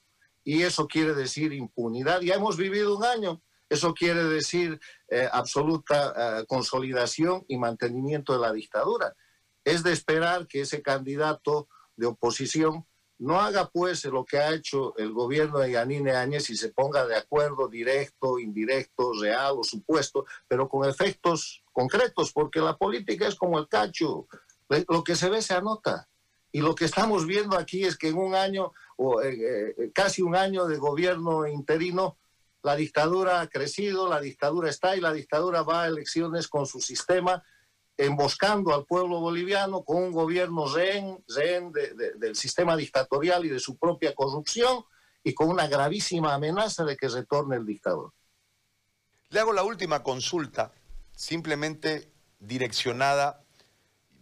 [0.45, 2.21] Y eso quiere decir impunidad.
[2.21, 3.43] Ya hemos vivido un año.
[3.69, 4.79] Eso quiere decir
[5.09, 9.17] eh, absoluta eh, consolidación y mantenimiento de la dictadura.
[9.65, 12.87] Es de esperar que ese candidato de oposición
[13.19, 17.07] no haga pues lo que ha hecho el gobierno de Yanine Áñez y se ponga
[17.07, 23.37] de acuerdo directo, indirecto, real o supuesto, pero con efectos concretos, porque la política es
[23.37, 24.27] como el cacho,
[24.89, 26.09] lo que se ve se anota.
[26.51, 30.23] Y lo que estamos viendo aquí es que en un año, o eh, eh, casi
[30.23, 32.17] un año de gobierno interino,
[32.62, 36.81] la dictadura ha crecido, la dictadura está y la dictadura va a elecciones con su
[36.81, 37.43] sistema
[37.97, 41.23] emboscando al pueblo boliviano con un gobierno rehén,
[42.17, 44.85] del sistema dictatorial y de su propia corrupción
[45.23, 48.13] y con una gravísima amenaza de que retorne el dictador.
[49.31, 50.73] Le hago la última consulta,
[51.15, 53.43] simplemente direccionada,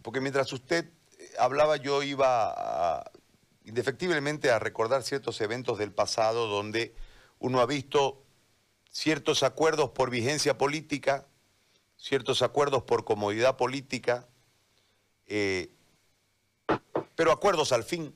[0.02, 0.90] porque mientras usted
[1.38, 3.10] hablaba yo iba
[3.64, 6.94] indefectiblemente a recordar ciertos eventos del pasado donde
[7.38, 8.22] uno ha visto
[8.90, 11.26] ciertos acuerdos por vigencia política
[12.02, 14.28] ciertos acuerdos por comodidad política,
[15.26, 15.70] eh,
[17.14, 18.12] pero acuerdos al fin.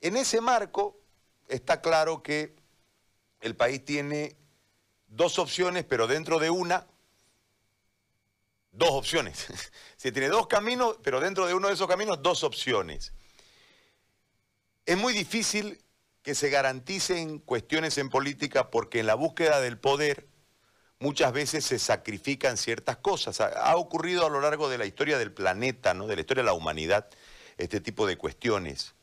[0.00, 0.98] En ese marco
[1.48, 2.56] está claro que
[3.42, 4.36] el país tiene
[5.06, 6.86] dos opciones, pero dentro de una,
[8.70, 9.48] dos opciones.
[9.98, 13.12] Se tiene dos caminos, pero dentro de uno de esos caminos, dos opciones.
[14.86, 15.84] Es muy difícil
[16.22, 20.31] que se garanticen cuestiones en política porque en la búsqueda del poder
[21.02, 23.40] muchas veces se sacrifican ciertas cosas.
[23.40, 26.06] Ha, ocurrido a lo largo de la historia del planeta, ¿no?
[26.06, 27.08] de la historia de la humanidad,
[27.58, 28.94] este tipo de cuestiones.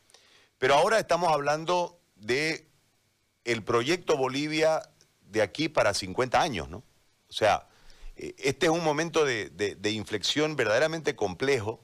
[0.57, 2.67] Pero ahora estamos hablando de
[3.43, 4.81] el proyecto Bolivia
[5.21, 6.77] de aquí para 50 años, ¿no?
[6.77, 7.67] O sea,
[8.15, 11.83] eh, este es un momento de, de inflexión verdaderamente complejo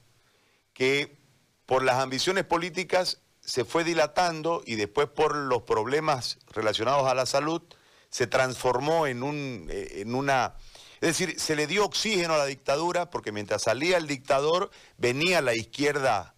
[0.72, 1.18] que
[1.66, 7.26] por las ambiciones políticas se fue dilatando y después por los problemas relacionados a la
[7.26, 7.62] salud
[8.10, 10.54] se transformó en, un, eh, en una...
[11.00, 15.42] Es decir, se le dio oxígeno a la dictadura porque mientras salía el dictador venía
[15.42, 16.34] la izquierda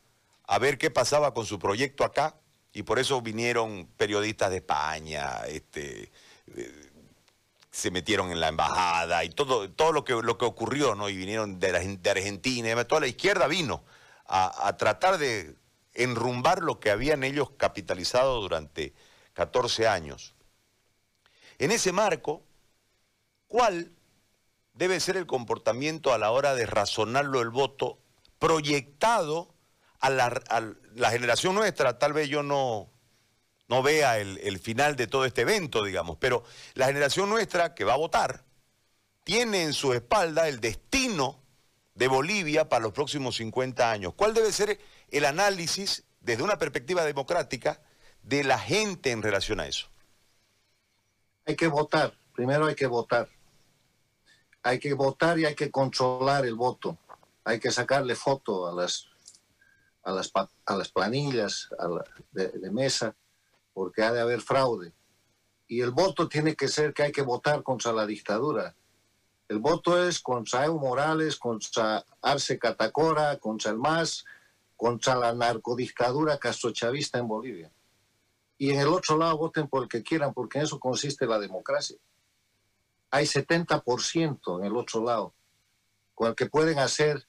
[0.47, 2.35] a ver qué pasaba con su proyecto acá
[2.73, 6.11] y por eso vinieron periodistas de España, este,
[6.57, 6.91] eh,
[7.71, 11.09] se metieron en la embajada y todo, todo lo, que, lo que ocurrió, ¿no?
[11.09, 13.85] Y vinieron de, de Argentina, toda la izquierda vino
[14.27, 15.55] a, a tratar de
[15.95, 18.95] enrumbar lo que habían ellos capitalizado durante
[19.35, 20.35] 14 años.
[21.59, 22.43] En ese marco,
[23.47, 23.93] ¿cuál
[24.75, 27.99] debe ser el comportamiento a la hora de razonarlo el voto
[28.39, 29.55] proyectado
[29.99, 32.89] a la, generación nuestra, tal vez yo no,
[33.67, 36.45] no vea el, el, final de todo este evento, digamos, pero
[36.75, 38.45] la generación nuestra que va a votar
[39.25, 41.43] tiene en su espalda el destino
[41.95, 44.15] de Bolivia para los próximos 50 años.
[44.15, 44.79] ¿Cuál debe ser
[45.11, 47.83] el análisis desde una perspectiva democrática
[48.23, 49.91] de la gente en relación a eso?
[51.49, 53.27] Hay que votar, primero hay que votar.
[54.63, 56.99] Hay que votar y hay que controlar el voto.
[57.43, 59.09] Hay que sacarle foto a las,
[60.03, 60.31] a las,
[60.67, 61.71] a las planillas
[62.33, 63.17] de, mesa,
[63.73, 64.93] porque ha de haber fraude.
[65.67, 68.77] Y el voto tiene que ser que hay que votar contra la dictadura.
[69.49, 74.27] El voto es contra Evo Morales, contra Arce Catacora, contra el MAS,
[74.77, 77.73] contra la narcodictadura castrochavista en Bolivia.
[78.59, 81.39] Y en el otro lado voten por el que quieran, porque en eso consiste la
[81.39, 81.97] democracia.
[83.11, 85.33] Hay 70% en el otro lado,
[86.15, 87.27] con el que pueden hacer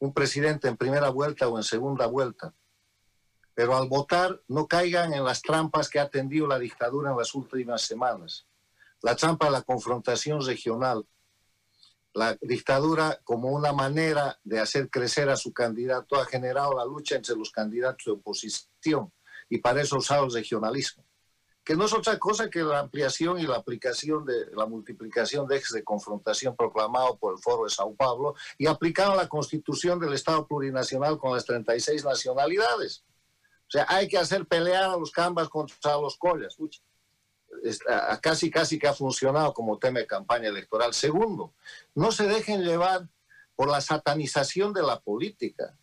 [0.00, 2.52] un presidente en primera vuelta o en segunda vuelta.
[3.54, 7.32] Pero al votar no caigan en las trampas que ha tendido la dictadura en las
[7.34, 8.46] últimas semanas.
[9.00, 11.06] La trampa de la confrontación regional,
[12.14, 17.14] la dictadura como una manera de hacer crecer a su candidato ha generado la lucha
[17.14, 19.12] entre los candidatos de oposición
[19.52, 21.04] y para eso usado el regionalismo,
[21.62, 25.58] que no es otra cosa que la ampliación y la aplicación de la multiplicación de
[25.58, 30.00] ejes de confrontación proclamado por el Foro de Sao Paulo y aplicado a la constitución
[30.00, 33.04] del Estado plurinacional con las 36 nacionalidades.
[33.68, 36.56] O sea, hay que hacer pelear a los cambas contra los collas.
[38.22, 40.94] casi, casi que ha funcionado como tema de campaña electoral.
[40.94, 41.52] Segundo,
[41.94, 43.06] no se dejen llevar
[43.54, 45.76] por la satanización de la política.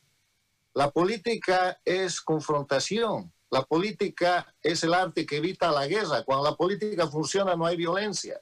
[0.73, 3.31] La política es confrontación.
[3.51, 6.23] La política es el arte que evita la guerra.
[6.23, 8.39] Cuando la política funciona no hay violencia.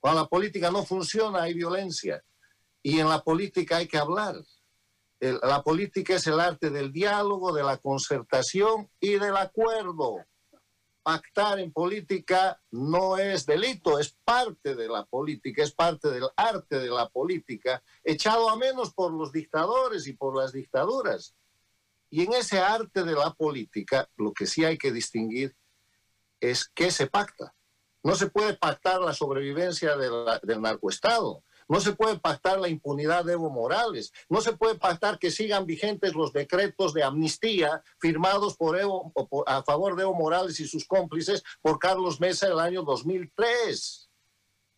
[0.00, 2.22] Cuando la política no funciona hay violencia.
[2.82, 4.36] Y en la política hay que hablar.
[5.20, 10.16] la política es el arte del diálogo, de la concertación y del acuerdo.
[11.02, 16.78] Pactar en política no es delito, es parte de la política, es parte del arte
[16.78, 21.34] de la política, echado a menos por los dictadores y por las dictaduras.
[22.10, 25.54] Y en ese arte de la política, lo que sí hay que distinguir
[26.40, 27.54] es qué se pacta.
[28.02, 31.44] No se puede pactar la sobrevivencia del narcoestado.
[31.68, 34.10] No se puede pactar la impunidad de Evo Morales.
[34.30, 39.12] No se puede pactar que sigan vigentes los decretos de amnistía firmados por Evo,
[39.46, 44.07] a favor de Evo Morales y sus cómplices por Carlos Mesa en el año 2003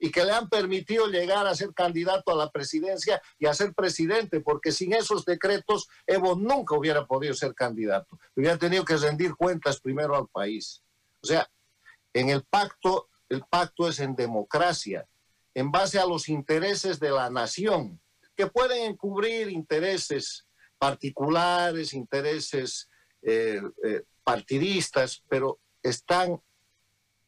[0.01, 3.75] y que le han permitido llegar a ser candidato a la presidencia y a ser
[3.75, 8.19] presidente, porque sin esos decretos Evo nunca hubiera podido ser candidato.
[8.35, 10.83] Hubiera tenido que rendir cuentas primero al país.
[11.23, 11.49] O sea,
[12.15, 15.07] en el pacto, el pacto es en democracia,
[15.55, 18.01] en base a los intereses de la nación,
[18.35, 20.47] que pueden encubrir intereses
[20.79, 22.89] particulares, intereses
[23.21, 26.41] eh, eh, partidistas, pero están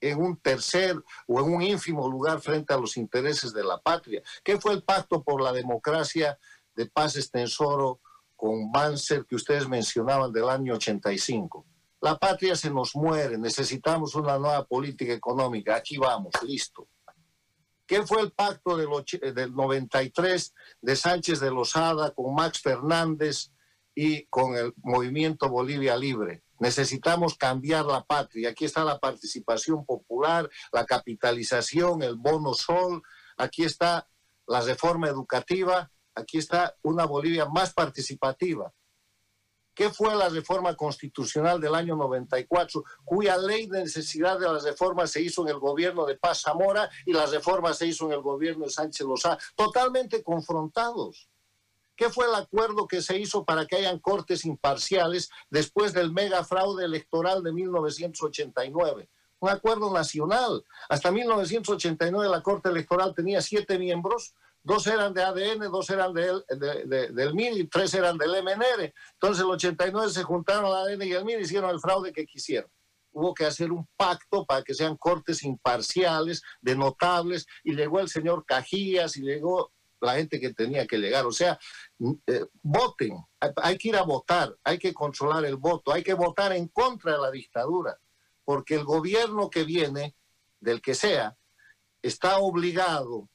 [0.02, 4.20] en un tercer o en un ínfimo lugar frente a los intereses de la patria.
[4.42, 6.38] ¿Qué fue el pacto por la democracia
[6.74, 8.00] de Paz Estensoro
[8.34, 11.64] con Banzer que ustedes mencionaban del año 85?
[12.00, 16.88] La patria se nos muere, necesitamos una nueva política económica, aquí vamos, listo.
[17.86, 18.88] ¿Qué fue el pacto del,
[19.34, 23.52] del 93 de Sánchez de Lozada con Max Fernández
[23.94, 26.41] y con el movimiento Bolivia Libre?
[26.62, 28.50] Necesitamos cambiar la patria.
[28.50, 33.02] Aquí está la participación popular, la capitalización, el bono sol,
[33.36, 34.08] aquí está
[34.46, 38.72] la reforma educativa, aquí está una Bolivia más participativa.
[39.74, 45.10] ¿Qué fue la reforma constitucional del año 94, cuya ley de necesidad de las reformas
[45.10, 48.22] se hizo en el gobierno de Paz Zamora y las reformas se hizo en el
[48.22, 49.36] gobierno de Sánchez Lozada?
[49.56, 51.28] Totalmente confrontados.
[52.02, 56.42] ¿Qué fue el acuerdo que se hizo para que hayan cortes imparciales después del mega
[56.42, 59.08] fraude electoral de 1989?
[59.38, 60.64] Un acuerdo nacional.
[60.88, 64.34] Hasta 1989 la Corte Electoral tenía siete miembros,
[64.64, 66.42] dos eran de ADN, dos eran de,
[67.12, 68.92] del MIN y tres eran del MNR.
[69.12, 72.26] Entonces el 89 se juntaron el ADN y el MIN y hicieron el fraude que
[72.26, 72.68] quisieron.
[73.12, 78.08] Hubo que hacer un pacto para que sean cortes imparciales, de notables, y llegó el
[78.08, 79.70] señor Cajías y llegó
[80.02, 81.24] la gente que tenía que llegar.
[81.26, 81.58] O sea,
[82.26, 86.52] eh, voten, hay que ir a votar, hay que controlar el voto, hay que votar
[86.52, 87.98] en contra de la dictadura,
[88.44, 90.16] porque el gobierno que viene,
[90.60, 91.36] del que sea,
[92.02, 93.28] está obligado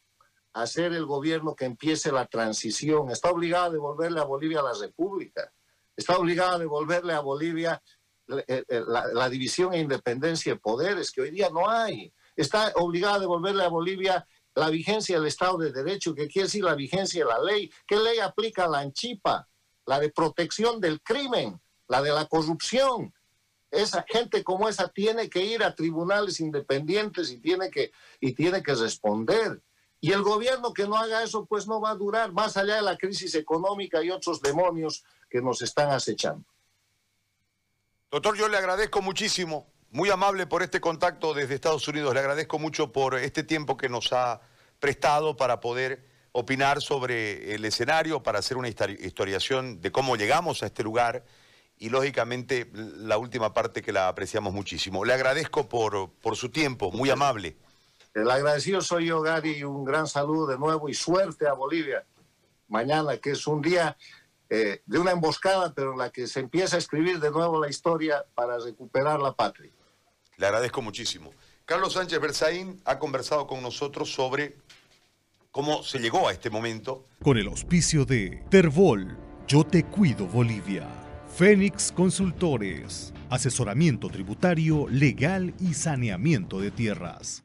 [0.54, 4.74] a ser el gobierno que empiece la transición, está obligado a devolverle a Bolivia la
[4.74, 5.52] república,
[5.96, 7.82] está obligado a devolverle a Bolivia
[8.28, 13.16] eh, eh, la división e independencia de poderes que hoy día no hay, está obligado
[13.16, 14.28] a devolverle a Bolivia
[14.58, 17.72] la vigencia del Estado de Derecho, que quiere decir la vigencia de la ley.
[17.88, 19.48] ¿Qué ley aplica la ANCHIPA?
[19.88, 23.14] la de protección del crimen, la de la corrupción.
[23.72, 28.62] Esa gente como esa tiene que ir a tribunales independientes y tiene que, y tiene
[28.62, 29.62] que responder.
[30.00, 32.82] Y el gobierno que no haga eso, pues no va a durar, más allá de
[32.82, 36.46] la crisis económica y otros demonios que nos están acechando.
[38.12, 42.60] Doctor, yo le agradezco muchísimo, muy amable por este contacto desde Estados Unidos, le agradezco
[42.60, 44.42] mucho por este tiempo que nos ha
[44.80, 50.68] prestado para poder opinar sobre el escenario, para hacer una historiación de cómo llegamos a
[50.68, 51.26] este lugar
[51.80, 55.06] y lógicamente la última parte que la apreciamos muchísimo.
[55.06, 57.58] Le agradezco por, por su tiempo, muy amable.
[58.14, 62.04] El agradecido soy yo, Gary, un gran saludo de nuevo y suerte a Bolivia
[62.68, 63.96] mañana, que es un día
[64.50, 67.70] eh, de una emboscada, pero en la que se empieza a escribir de nuevo la
[67.70, 69.72] historia para recuperar la patria.
[70.38, 71.32] Le agradezco muchísimo.
[71.66, 74.56] Carlos Sánchez Berzaín ha conversado con nosotros sobre
[75.50, 77.08] cómo se llegó a este momento.
[77.24, 79.18] Con el auspicio de Terbol,
[79.48, 80.88] Yo Te Cuido Bolivia.
[81.36, 87.44] Fénix Consultores, asesoramiento tributario, legal y saneamiento de tierras.